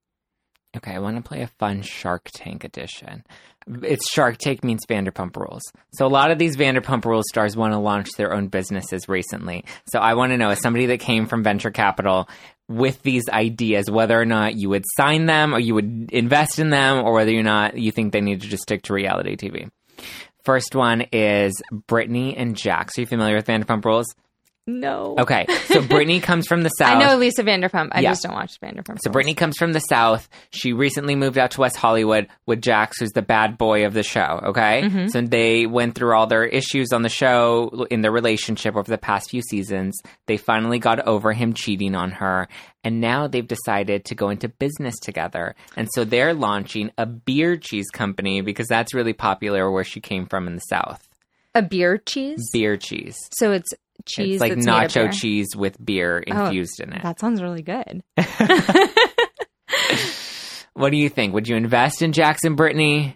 Okay, 0.75 0.91
I 0.91 0.99
want 0.99 1.15
to 1.17 1.21
play 1.21 1.41
a 1.41 1.47
fun 1.47 1.83
Shark 1.83 2.29
Tank 2.33 2.63
edition. 2.63 3.23
It's 3.83 4.11
Shark 4.11 4.37
Tank 4.37 4.63
means 4.63 4.85
Vanderpump 4.87 5.35
Rules. 5.37 5.61
So 5.93 6.05
a 6.05 6.09
lot 6.09 6.31
of 6.31 6.39
these 6.39 6.57
Vanderpump 6.57 7.05
Rules 7.05 7.25
stars 7.29 7.55
want 7.55 7.73
to 7.73 7.79
launch 7.79 8.09
their 8.17 8.33
own 8.33 8.47
businesses 8.47 9.07
recently. 9.07 9.65
So 9.85 9.99
I 9.99 10.15
want 10.15 10.31
to 10.31 10.37
know, 10.37 10.49
as 10.49 10.59
somebody 10.61 10.87
that 10.87 10.99
came 10.99 11.27
from 11.27 11.43
venture 11.43 11.71
capital 11.71 12.27
with 12.67 13.01
these 13.03 13.23
ideas, 13.29 13.89
whether 13.89 14.19
or 14.19 14.25
not 14.25 14.55
you 14.55 14.69
would 14.69 14.83
sign 14.97 15.27
them 15.27 15.53
or 15.53 15.59
you 15.59 15.75
would 15.75 16.09
invest 16.11 16.59
in 16.59 16.71
them, 16.71 17.05
or 17.05 17.13
whether 17.13 17.31
or 17.31 17.43
not 17.43 17.77
you 17.77 17.91
think 17.91 18.11
they 18.11 18.21
need 18.21 18.41
to 18.41 18.47
just 18.47 18.63
stick 18.63 18.81
to 18.83 18.93
reality 18.93 19.35
TV. 19.35 19.69
First 20.43 20.75
one 20.75 21.01
is 21.13 21.53
Brittany 21.87 22.35
and 22.35 22.57
Jax. 22.57 22.97
Are 22.97 23.01
you 23.01 23.07
familiar 23.07 23.35
with 23.35 23.47
Vanderpump 23.47 23.85
Rules? 23.85 24.07
No. 24.65 25.15
Okay, 25.19 25.45
so 25.65 25.81
Brittany 25.87 26.21
comes 26.21 26.47
from 26.47 26.61
the 26.61 26.69
south. 26.69 26.95
I 26.95 26.99
know 27.05 27.17
Lisa 27.17 27.43
Vanderpump. 27.43 27.89
I 27.91 27.99
Yeah. 27.99 28.11
just 28.11 28.23
don't 28.23 28.33
watch 28.33 28.59
Vanderpump. 28.61 28.99
So 29.03 29.11
Brittany 29.11 29.33
comes 29.33 29.57
from 29.57 29.73
the 29.73 29.81
South. 29.81 30.29
She 30.51 30.71
recently 30.71 31.15
moved 31.15 31.37
out 31.37 31.51
to 31.51 31.61
West 31.61 31.75
Hollywood 31.75 32.27
with 32.45 32.61
Jax, 32.61 32.99
who's 32.99 33.11
the 33.11 33.21
bad 33.21 33.57
boy 33.57 33.85
of 33.85 33.93
the 33.93 34.03
show. 34.03 34.39
Okay, 34.45 34.83
mm-hmm. 34.83 35.07
so 35.07 35.19
they 35.21 35.65
went 35.65 35.95
through 35.95 36.13
all 36.15 36.27
their 36.27 36.45
issues 36.45 36.93
on 36.93 37.01
the 37.01 37.09
show 37.09 37.85
in 37.91 37.99
their 38.01 38.11
relationship 38.11 38.77
over 38.77 38.89
the 38.89 38.97
past 38.97 39.29
few 39.29 39.41
seasons. 39.41 39.99
They 40.27 40.37
finally 40.37 40.79
got 40.79 41.05
over 41.07 41.33
him 41.33 41.53
cheating 41.53 41.93
on 41.93 42.11
her, 42.11 42.47
and 42.85 43.01
now 43.01 43.27
they've 43.27 43.45
decided 43.47 44.05
to 44.05 44.15
go 44.15 44.29
into 44.29 44.47
business 44.47 44.95
together. 45.01 45.55
And 45.75 45.89
so 45.93 46.05
they're 46.05 46.33
launching 46.33 46.89
a 46.97 47.05
beer 47.05 47.57
cheese 47.57 47.89
company 47.89 48.39
because 48.39 48.67
that's 48.67 48.93
really 48.93 49.13
popular 49.13 49.69
where 49.69 49.83
she 49.83 49.99
came 49.99 50.25
from 50.25 50.47
in 50.47 50.55
the 50.55 50.61
South. 50.61 51.05
a 51.53 51.61
beer 51.61 51.97
cheese. 51.97 52.39
Beer 52.53 52.77
cheese. 52.77 53.17
So 53.33 53.51
it's 53.51 53.69
cheese 54.05 54.35
it's 54.35 54.41
like 54.41 54.53
that's 54.55 54.65
made 54.65 54.85
of 54.85 54.91
nacho 54.91 55.11
cheese 55.11 55.55
with 55.55 55.83
beer 55.83 56.23
Oh, 56.31 56.45
infused 56.45 56.79
in 56.79 56.93
it. 56.93 57.03
That 57.03 57.19
sounds 57.19 57.41
really 57.41 57.61
good. 57.61 58.03
What 60.75 60.89
do 60.91 60.97
you 60.97 61.07
think? 61.09 61.33
Would 61.35 61.47
you 61.47 61.55
invest 61.55 62.01
in 62.01 62.13
Jax 62.13 62.43
and 62.43 62.57
Brittany? 62.57 63.15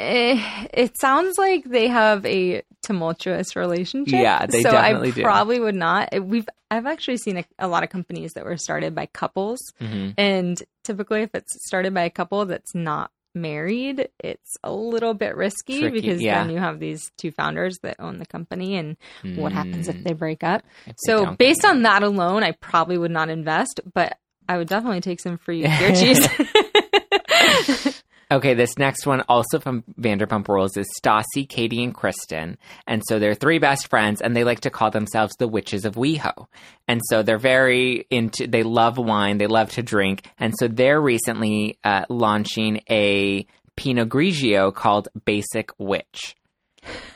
Eh, 0.00 0.66
it 0.74 0.98
sounds 0.98 1.38
like 1.38 1.62
they 1.64 1.86
have 1.86 2.26
a 2.26 2.62
tumultuous 2.82 3.54
relationship. 3.54 4.18
Yeah, 4.20 4.46
they 4.46 4.62
so 4.62 4.72
definitely 4.72 5.10
I 5.10 5.12
do. 5.12 5.22
probably 5.22 5.60
would 5.60 5.76
not. 5.76 6.08
We've 6.20 6.48
I've 6.70 6.86
actually 6.86 7.18
seen 7.18 7.38
a, 7.38 7.44
a 7.60 7.68
lot 7.68 7.84
of 7.84 7.90
companies 7.90 8.32
that 8.32 8.44
were 8.44 8.56
started 8.56 8.92
by 8.94 9.06
couples, 9.06 9.60
hmm 9.78 10.10
and 10.18 10.60
typically, 10.82 11.22
if 11.22 11.30
it's 11.34 11.64
started 11.66 11.94
by 11.94 12.02
a 12.02 12.10
couple 12.10 12.44
that's 12.46 12.74
not 12.74 13.12
married, 13.34 14.08
it's 14.18 14.56
a 14.62 14.72
little 14.72 15.14
bit 15.14 15.36
risky 15.36 15.80
Tricky, 15.80 16.00
because 16.00 16.22
yeah. 16.22 16.42
then 16.44 16.52
you 16.54 16.58
have 16.60 16.78
these 16.78 17.10
two 17.18 17.30
founders 17.30 17.78
that 17.82 17.96
own 17.98 18.18
the 18.18 18.26
company, 18.26 18.76
and 18.76 18.96
what 19.36 19.52
happens 19.52 19.88
if 19.88 19.96
Mm, 19.96 20.04
they 20.04 20.12
break 20.12 20.42
up? 20.44 20.62
if 20.86 20.94
So 20.98 21.26
based 21.36 21.64
on 21.64 21.82
that 21.82 22.02
alone, 22.02 22.42
I 22.42 22.52
probably 22.52 22.98
would 22.98 23.10
not 23.10 23.28
invest, 23.28 23.80
but 23.94 24.18
I 24.48 24.56
would 24.58 24.68
definitely 24.68 25.00
take 25.00 25.20
some 25.20 25.38
free 25.38 25.62
beer 25.62 25.92
cheese. 25.94 26.28
Okay, 28.32 28.54
this 28.54 28.78
next 28.78 29.04
one, 29.04 29.20
also 29.28 29.58
from 29.58 29.84
Vanderpump 30.00 30.48
Rules, 30.48 30.78
is 30.78 30.88
Stassi, 30.98 31.46
Katie, 31.46 31.84
and 31.84 31.94
Kristen. 31.94 32.56
And 32.86 33.02
so 33.06 33.18
they're 33.18 33.34
three 33.34 33.58
best 33.58 33.90
friends, 33.90 34.22
and 34.22 34.34
they 34.34 34.42
like 34.42 34.60
to 34.60 34.70
call 34.70 34.90
themselves 34.90 35.34
the 35.38 35.46
Witches 35.46 35.84
of 35.84 35.96
WeHo. 35.96 36.46
And 36.88 37.02
so 37.10 37.22
they're 37.22 37.36
very 37.36 38.06
into, 38.08 38.46
they 38.46 38.62
love 38.62 38.96
wine, 38.96 39.36
they 39.36 39.48
love 39.48 39.68
to 39.72 39.82
drink. 39.82 40.30
And 40.38 40.54
so 40.58 40.66
they're 40.66 40.98
recently 40.98 41.78
uh, 41.84 42.06
launching 42.08 42.80
a 42.88 43.46
Pinot 43.76 44.08
Grigio 44.08 44.74
called 44.74 45.08
Basic 45.26 45.70
Witch. 45.76 46.34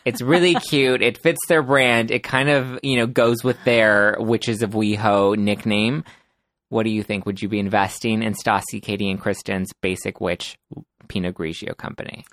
It's 0.05 0.21
really 0.21 0.55
cute. 0.69 1.01
It 1.01 1.17
fits 1.17 1.41
their 1.49 1.63
brand. 1.63 2.11
It 2.11 2.25
kind 2.25 2.51
of, 2.51 2.79
you 2.83 2.97
know, 2.99 3.07
goes 3.07 3.43
with 3.43 3.57
their 3.65 4.17
Witches 4.19 4.61
of 4.61 4.73
WeHo 4.73 5.35
nickname. 5.39 6.05
What 6.69 6.83
do 6.83 6.91
you 6.91 7.03
think? 7.03 7.25
Would 7.25 7.41
you 7.41 7.49
be 7.49 7.59
investing 7.59 8.23
in 8.23 8.35
Stassi, 8.35 8.83
Katie, 8.83 9.11
and 9.11 9.19
Kristen's 9.19 9.73
Basic 9.81 10.21
Witch 10.21 10.59
Pinot 11.09 11.35
Grigio 11.35 11.77
company? 11.77 12.25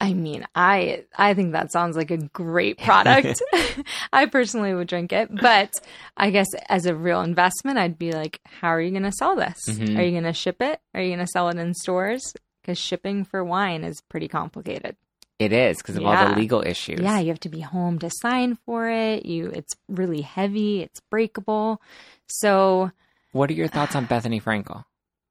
I 0.00 0.14
mean, 0.14 0.44
I 0.54 1.04
I 1.16 1.34
think 1.34 1.52
that 1.52 1.70
sounds 1.70 1.96
like 1.96 2.10
a 2.10 2.16
great 2.16 2.78
product. 2.78 3.40
I 4.12 4.26
personally 4.26 4.74
would 4.74 4.88
drink 4.88 5.12
it, 5.12 5.28
but 5.40 5.72
I 6.16 6.30
guess 6.30 6.48
as 6.68 6.86
a 6.86 6.94
real 6.94 7.20
investment, 7.22 7.78
I'd 7.78 7.98
be 7.98 8.10
like, 8.12 8.40
how 8.44 8.68
are 8.68 8.80
you 8.80 8.90
going 8.90 9.04
to 9.04 9.12
sell 9.12 9.36
this? 9.36 9.58
Mhm. 9.68 9.96
Are 9.98 10.02
you 10.02 10.10
going 10.10 10.24
to 10.24 10.32
ship 10.32 10.60
it? 10.60 10.80
Are 10.94 11.00
you 11.00 11.10
going 11.14 11.24
to 11.24 11.30
sell 11.32 11.48
it 11.50 11.56
in 11.56 11.72
stores? 11.74 12.34
Because 12.60 12.78
shipping 12.78 13.24
for 13.24 13.44
wine 13.44 13.84
is 13.84 14.00
pretty 14.08 14.26
complicated. 14.28 14.96
It 15.38 15.52
is 15.52 15.78
because 15.78 15.96
of 15.96 16.04
all 16.04 16.28
the 16.28 16.36
legal 16.36 16.62
issues. 16.62 17.00
Yeah, 17.00 17.18
you 17.18 17.28
have 17.28 17.40
to 17.40 17.48
be 17.48 17.60
home 17.60 17.98
to 18.00 18.10
sign 18.10 18.56
for 18.64 18.88
it. 18.88 19.26
You, 19.26 19.46
it's 19.48 19.74
really 19.88 20.20
heavy. 20.20 20.82
It's 20.82 21.00
breakable. 21.10 21.80
So 22.28 22.90
What 23.32 23.50
are 23.50 23.54
your 23.54 23.66
thoughts 23.68 23.96
on 23.96 24.06
Bethenny 24.06 24.40
Frankel? 24.42 24.84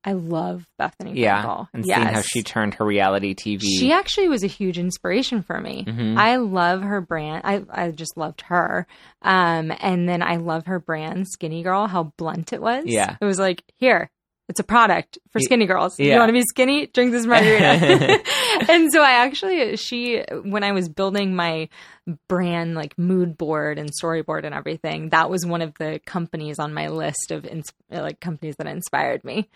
I 0.04 0.14
love 0.14 0.66
Bethenny 0.80 1.16
Yeah, 1.16 1.44
Frankel. 1.44 1.68
and 1.74 1.86
yes. 1.86 1.98
seeing 1.98 2.08
how 2.14 2.22
she 2.22 2.42
turned 2.44 2.74
her 2.76 2.86
reality 2.86 3.36
TV. 3.36 3.62
She 3.62 3.92
actually 3.92 4.30
was 4.30 4.44
a 4.44 4.48
huge 4.48 4.80
inspiration 4.80 5.44
for 5.44 5.60
me. 5.62 5.86
Mhm. 5.88 6.18
I 6.18 6.38
love 6.38 6.82
her 6.82 7.02
brand. 7.02 7.44
I, 7.46 7.62
I 7.70 7.92
just 7.92 8.18
loved 8.18 8.42
her. 8.42 8.88
Um, 9.22 9.72
and 9.80 10.10
then 10.10 10.24
I 10.24 10.38
love 10.38 10.66
her 10.66 10.80
brand, 10.80 11.28
Skinny 11.28 11.62
Girl, 11.62 11.86
how 11.88 12.14
blunt 12.18 12.52
it 12.52 12.62
was. 12.62 12.86
Yeah. 12.88 13.16
It 13.22 13.26
was 13.26 13.38
like, 13.38 13.64
here, 13.78 14.10
it's 14.50 14.60
a 14.60 14.64
product 14.64 15.18
for 15.32 15.40
skinny 15.40 15.66
girls. 15.66 15.98
yeah. 15.98 16.14
You 16.14 16.20
want 16.20 16.30
to 16.30 16.34
be 16.34 16.42
skinny? 16.42 16.88
Drink 16.88 17.12
this 17.12 17.26
margarita. 17.26 18.22
and 18.70 18.92
so 18.92 19.02
I 19.02 19.12
actually, 19.24 19.78
she, 19.78 20.24
when 20.44 20.64
I 20.64 20.72
was 20.74 20.90
building 20.90 21.36
my 21.36 21.70
brand, 22.28 22.76
like 22.76 22.98
mood 22.98 23.38
board 23.38 23.78
and 23.78 23.90
storyboard 24.02 24.44
and 24.46 24.54
everything, 24.54 25.10
that 25.10 25.30
was 25.30 25.46
one 25.46 25.62
of 25.62 25.74
the 25.80 26.02
companies 26.06 26.60
on 26.60 26.74
my 26.74 26.88
list 26.88 27.32
of 27.32 27.46
ins- 27.46 27.72
like 27.90 28.20
companies 28.20 28.56
that 28.58 28.68
inspired 28.68 29.24
me. 29.24 29.48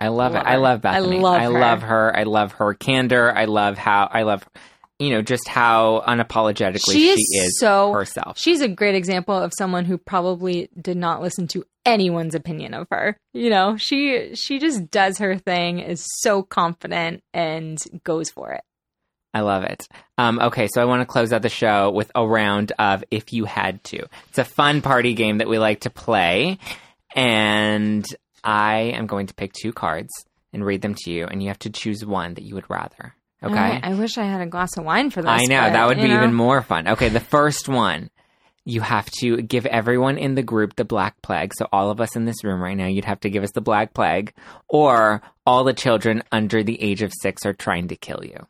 I 0.00 0.08
love, 0.08 0.32
Love 0.32 0.42
it. 0.42 0.48
I 0.48 0.52
her. 0.52 0.58
love 0.58 0.84
I 0.84 0.98
Bethenny. 1.00 1.20
love 1.20 1.40
I 1.40 1.46
love 1.46 1.82
her. 1.82 2.16
I 2.16 2.22
love 2.24 2.52
her 2.52 2.74
candor. 2.74 3.32
I 3.36 3.44
love 3.46 3.78
how 3.78 4.08
I 4.12 4.22
love, 4.22 4.44
you 4.98 5.10
know, 5.10 5.22
just 5.22 5.48
how 5.48 6.02
unapologetically 6.06 6.92
She 6.92 6.98
she, 7.00 7.10
is 7.10 7.44
is 7.46 7.58
so- 7.60 7.92
herself. 7.92 8.38
She's 8.38 8.60
a 8.60 8.68
great 8.68 8.94
example 8.94 9.36
of 9.36 9.52
someone 9.56 9.84
who 9.84 9.96
probably 9.98 10.68
did 10.80 10.96
not 10.96 11.22
listen 11.22 11.46
to 11.48 11.64
anyone's 11.86 12.34
opinion 12.34 12.74
of 12.74 12.86
her. 12.90 13.16
You 13.32 13.50
know, 13.50 13.76
she 13.76 14.34
she 14.34 14.58
just 14.58 14.90
does 14.90 15.18
her 15.18 15.36
thing, 15.38 15.78
is 15.78 16.04
so 16.20 16.42
confident 16.42 17.22
and 17.32 17.78
goes 18.04 18.30
for 18.30 18.52
it. 18.52 18.62
I 19.32 19.40
love 19.40 19.64
it. 19.64 19.88
Um, 20.16 20.38
okay, 20.38 20.68
so 20.72 20.80
I 20.80 20.84
want 20.84 21.00
to 21.02 21.06
close 21.06 21.32
out 21.32 21.42
the 21.42 21.48
show 21.48 21.90
with 21.90 22.10
a 22.14 22.24
round 22.26 22.72
of 22.78 23.02
If 23.10 23.32
You 23.32 23.46
Had 23.46 23.82
To. 23.84 24.06
It's 24.28 24.38
a 24.38 24.44
fun 24.44 24.80
party 24.80 25.14
game 25.14 25.38
that 25.38 25.48
we 25.48 25.58
like 25.58 25.80
to 25.80 25.90
play. 25.90 26.58
And 27.16 28.06
I 28.44 28.92
am 28.94 29.06
going 29.06 29.26
to 29.26 29.34
pick 29.34 29.52
two 29.52 29.72
cards 29.72 30.10
and 30.52 30.64
read 30.64 30.82
them 30.82 30.94
to 30.94 31.10
you, 31.10 31.26
and 31.26 31.42
you 31.42 31.48
have 31.48 31.58
to 31.60 31.70
choose 31.70 32.04
one 32.04 32.34
that 32.34 32.44
you 32.44 32.54
would 32.54 32.68
rather. 32.68 33.14
Okay? 33.42 33.56
I, 33.56 33.80
I 33.82 33.94
wish 33.94 34.16
I 34.16 34.24
had 34.24 34.40
a 34.40 34.46
glass 34.46 34.76
of 34.76 34.84
wine 34.84 35.10
for 35.10 35.20
this. 35.20 35.30
I 35.30 35.44
know, 35.44 35.60
but, 35.62 35.72
that 35.72 35.86
would 35.86 35.96
be 35.96 36.08
know. 36.08 36.16
even 36.16 36.32
more 36.32 36.62
fun. 36.62 36.88
Okay, 36.88 37.08
the 37.08 37.20
first 37.20 37.68
one. 37.68 38.10
You 38.66 38.80
have 38.80 39.10
to 39.18 39.42
give 39.42 39.66
everyone 39.66 40.16
in 40.16 40.36
the 40.36 40.42
group 40.42 40.74
the 40.74 40.86
Black 40.86 41.20
Plague. 41.20 41.52
So, 41.54 41.68
all 41.70 41.90
of 41.90 42.00
us 42.00 42.16
in 42.16 42.24
this 42.24 42.42
room 42.42 42.62
right 42.62 42.76
now, 42.76 42.86
you'd 42.86 43.04
have 43.04 43.20
to 43.20 43.28
give 43.28 43.42
us 43.42 43.50
the 43.52 43.60
Black 43.60 43.92
Plague, 43.92 44.32
or 44.68 45.20
all 45.44 45.64
the 45.64 45.74
children 45.74 46.22
under 46.32 46.62
the 46.62 46.80
age 46.82 47.02
of 47.02 47.12
six 47.20 47.44
are 47.44 47.52
trying 47.52 47.88
to 47.88 47.96
kill 47.96 48.22
you. 48.24 48.46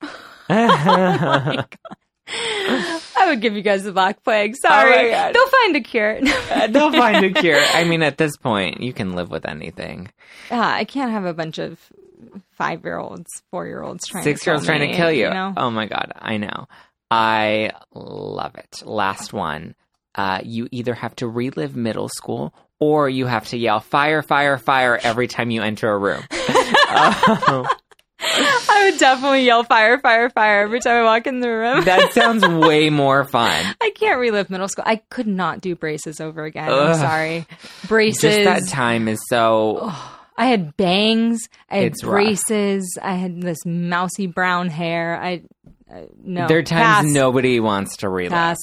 Oh 0.50 1.64
I 3.28 3.32
would 3.32 3.40
give 3.42 3.54
you 3.54 3.62
guys 3.62 3.84
the 3.84 3.92
black 3.92 4.24
plague. 4.24 4.54
Oh 4.56 4.68
Sorry, 4.68 5.14
Oh 5.14 5.32
they'll 5.32 5.48
find 5.48 5.76
a 5.76 5.80
cure. 5.80 6.18
Uh, 6.50 6.66
they'll 6.66 6.90
find 6.90 7.24
a 7.24 7.30
cure. 7.30 7.60
I 7.60 7.84
mean, 7.84 8.02
at 8.02 8.16
this 8.16 8.36
point, 8.38 8.80
you 8.80 8.94
can 8.94 9.12
live 9.14 9.30
with 9.30 9.44
anything. 9.46 10.10
Yeah, 10.50 10.66
I 10.66 10.84
can't 10.84 11.10
have 11.10 11.26
a 11.26 11.34
bunch 11.34 11.58
of 11.58 11.78
five 12.52 12.84
year 12.84 12.96
olds, 12.96 13.26
four 13.50 13.66
year 13.66 13.82
olds 13.82 14.06
trying 14.06 14.24
Six 14.24 14.40
to 14.40 14.44
kill 14.44 14.52
year 14.52 14.56
olds 14.56 14.66
trying 14.66 14.90
to 14.90 14.96
kill 14.96 15.12
you. 15.12 15.28
know? 15.28 15.52
Oh 15.56 15.70
my 15.70 15.86
god, 15.86 16.12
I 16.16 16.38
know. 16.38 16.66
I 17.10 17.72
love 17.94 18.54
it. 18.56 18.82
Last 18.84 19.32
one. 19.32 19.74
Uh, 20.14 20.40
you 20.42 20.68
either 20.72 20.94
have 20.94 21.14
to 21.16 21.28
relive 21.28 21.76
middle 21.76 22.08
school 22.08 22.54
or 22.80 23.08
you 23.08 23.26
have 23.26 23.46
to 23.48 23.58
yell 23.58 23.80
fire, 23.80 24.22
fire, 24.22 24.56
fire 24.58 24.98
every 25.02 25.28
time 25.28 25.50
you 25.50 25.62
enter 25.62 25.90
a 25.90 25.98
room. 25.98 26.22
Oh, 26.30 26.34
I 26.88 27.44
um, 27.48 27.66
would 28.90 28.98
definitely 28.98 29.44
yell 29.44 29.64
fire, 29.64 29.98
fire, 29.98 30.30
fire 30.30 30.62
every 30.62 30.80
time 30.80 31.02
I 31.02 31.04
walk 31.04 31.26
in 31.26 31.40
the 31.40 31.48
room. 31.48 31.84
that 31.84 32.12
sounds 32.14 32.46
way 32.46 32.90
more 32.90 33.24
fun. 33.24 33.64
I 33.80 33.90
can't 33.94 34.18
relive 34.18 34.50
middle 34.50 34.68
school. 34.68 34.84
I 34.86 34.96
could 34.96 35.26
not 35.26 35.60
do 35.60 35.74
braces 35.74 36.20
over 36.20 36.44
again. 36.44 36.68
Ugh. 36.68 36.88
I'm 36.90 36.94
sorry. 36.96 37.46
Braces. 37.86 38.22
Just 38.22 38.44
that 38.44 38.68
time 38.68 39.08
is 39.08 39.20
so. 39.28 39.90
I 40.36 40.46
had 40.46 40.76
bangs. 40.76 41.40
I 41.68 41.78
had 41.78 41.86
It's 41.92 42.04
rough. 42.04 42.12
braces. 42.12 42.98
I 43.02 43.14
had 43.14 43.42
this 43.42 43.58
mousy 43.66 44.26
brown 44.28 44.68
hair. 44.68 45.20
I 45.20 45.42
uh, 45.92 46.02
no. 46.22 46.46
there 46.46 46.58
are 46.58 46.62
times 46.62 46.82
pass, 46.82 47.04
nobody 47.06 47.60
wants 47.60 47.96
to 47.98 48.08
relive. 48.08 48.30
pass. 48.32 48.58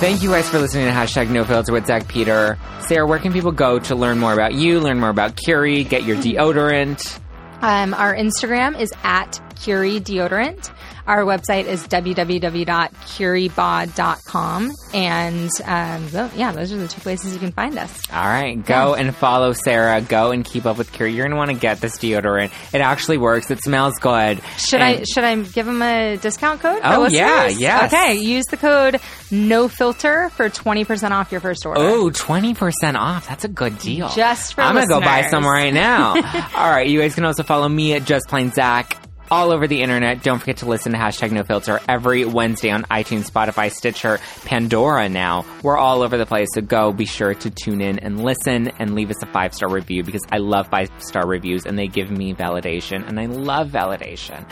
Thank 0.00 0.22
you 0.22 0.30
guys 0.30 0.48
for 0.48 0.60
listening 0.60 0.86
to 0.86 0.92
hashtag 0.92 1.28
No 1.28 1.44
Filter 1.44 1.72
with 1.72 1.86
Zack 1.86 2.06
Peter. 2.06 2.56
Sarah, 2.82 3.04
where 3.04 3.18
can 3.18 3.32
people 3.32 3.50
go 3.50 3.80
to 3.80 3.96
learn 3.96 4.20
more 4.20 4.32
about 4.32 4.54
you, 4.54 4.78
learn 4.78 5.00
more 5.00 5.08
about 5.08 5.34
Curie, 5.34 5.82
get 5.82 6.04
your 6.04 6.16
deodorant? 6.16 7.18
Um, 7.62 7.92
our 7.94 8.14
Instagram 8.14 8.80
is 8.80 8.92
at 9.02 9.40
Curie 9.60 9.98
Deodorant. 9.98 10.72
Our 11.08 11.24
website 11.24 11.64
is 11.64 11.88
www.curiebod.com. 11.88 14.72
And 14.92 15.50
um, 15.64 16.08
yeah, 16.36 16.52
those 16.52 16.70
are 16.72 16.76
the 16.76 16.86
two 16.86 17.00
places 17.00 17.32
you 17.32 17.40
can 17.40 17.50
find 17.52 17.78
us. 17.78 18.02
All 18.12 18.24
right, 18.24 18.62
go 18.64 18.94
and 18.94 19.16
follow 19.16 19.52
Sarah. 19.52 20.02
Go 20.02 20.30
and 20.32 20.44
keep 20.44 20.66
up 20.66 20.76
with 20.76 20.92
Curie. 20.92 21.14
You're 21.14 21.24
gonna 21.26 21.36
want 21.36 21.50
to 21.50 21.56
get 21.56 21.80
this 21.80 21.96
deodorant. 21.96 22.52
It 22.74 22.82
actually 22.82 23.16
works. 23.16 23.50
It 23.50 23.62
smells 23.62 23.94
good. 23.98 24.42
Should 24.58 24.82
I 24.82 25.04
should 25.04 25.24
I 25.24 25.34
give 25.36 25.64
them 25.64 25.80
a 25.80 26.18
discount 26.18 26.60
code? 26.60 26.82
Oh, 26.84 27.08
yeah. 27.08 27.48
yeah. 27.48 27.86
Okay, 27.86 28.16
use 28.16 28.44
the 28.50 28.58
code 28.58 29.00
No 29.30 29.68
Filter 29.68 30.28
for 30.30 30.48
twenty 30.50 30.84
percent 30.84 31.14
off 31.14 31.32
your 31.32 31.40
first 31.40 31.64
order. 31.64 31.80
Oh, 31.80 32.10
20% 32.10 32.96
off. 32.96 33.28
That's 33.28 33.44
a 33.44 33.48
good 33.48 33.78
deal. 33.78 34.08
Just 34.10 34.54
for 34.54 34.62
I'm 34.62 34.74
going 34.74 34.86
to 34.86 34.92
go 34.92 35.00
buy 35.00 35.28
some 35.30 35.44
right 35.44 35.72
now. 35.72 36.14
All 36.54 36.70
right. 36.70 36.86
You 36.86 37.00
guys 37.00 37.14
can 37.14 37.24
also 37.24 37.42
follow 37.42 37.68
me 37.68 37.94
at 37.94 38.04
Just 38.04 38.28
Plain 38.28 38.52
Zack 38.52 38.98
all 39.30 39.52
over 39.52 39.66
the 39.66 39.82
internet. 39.82 40.22
Don't 40.22 40.38
forget 40.38 40.58
to 40.58 40.66
listen 40.66 40.92
to 40.92 40.98
hashtag 40.98 41.32
no 41.32 41.42
filter 41.42 41.80
every 41.88 42.24
Wednesday 42.24 42.70
on 42.70 42.84
iTunes, 42.84 43.30
Spotify, 43.30 43.70
Stitcher, 43.70 44.18
Pandora 44.44 45.08
now. 45.08 45.44
We're 45.62 45.76
all 45.78 46.02
over 46.02 46.16
the 46.16 46.26
place. 46.26 46.48
So 46.54 46.60
go 46.60 46.92
be 46.92 47.06
sure 47.06 47.34
to 47.34 47.50
tune 47.50 47.80
in 47.80 47.98
and 47.98 48.22
listen 48.22 48.68
and 48.78 48.94
leave 48.94 49.10
us 49.10 49.22
a 49.22 49.26
five 49.26 49.54
star 49.54 49.68
review 49.70 50.02
because 50.04 50.22
I 50.30 50.38
love 50.38 50.68
five 50.68 50.90
star 50.98 51.26
reviews 51.26 51.66
and 51.66 51.78
they 51.78 51.86
give 51.86 52.10
me 52.10 52.34
validation 52.34 53.06
and 53.06 53.18
I 53.18 53.26
love 53.26 53.68
validation. 53.68 54.44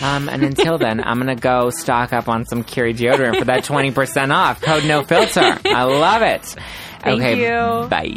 Um, 0.00 0.28
and 0.28 0.42
until 0.42 0.78
then, 0.84 1.02
I'm 1.02 1.18
gonna 1.18 1.34
go 1.36 1.70
stock 1.70 2.12
up 2.12 2.28
on 2.28 2.44
some 2.46 2.62
Curie 2.64 2.94
deodorant 2.94 3.38
for 3.38 3.44
that 3.46 3.64
20% 3.64 4.34
off. 4.34 4.60
Code 4.60 4.84
no 4.84 5.02
filter. 5.04 5.58
I 5.64 5.84
love 5.84 6.22
it. 6.22 6.44
Thank 7.00 7.20
okay, 7.22 7.40
you. 7.40 7.88
bye. 7.88 8.14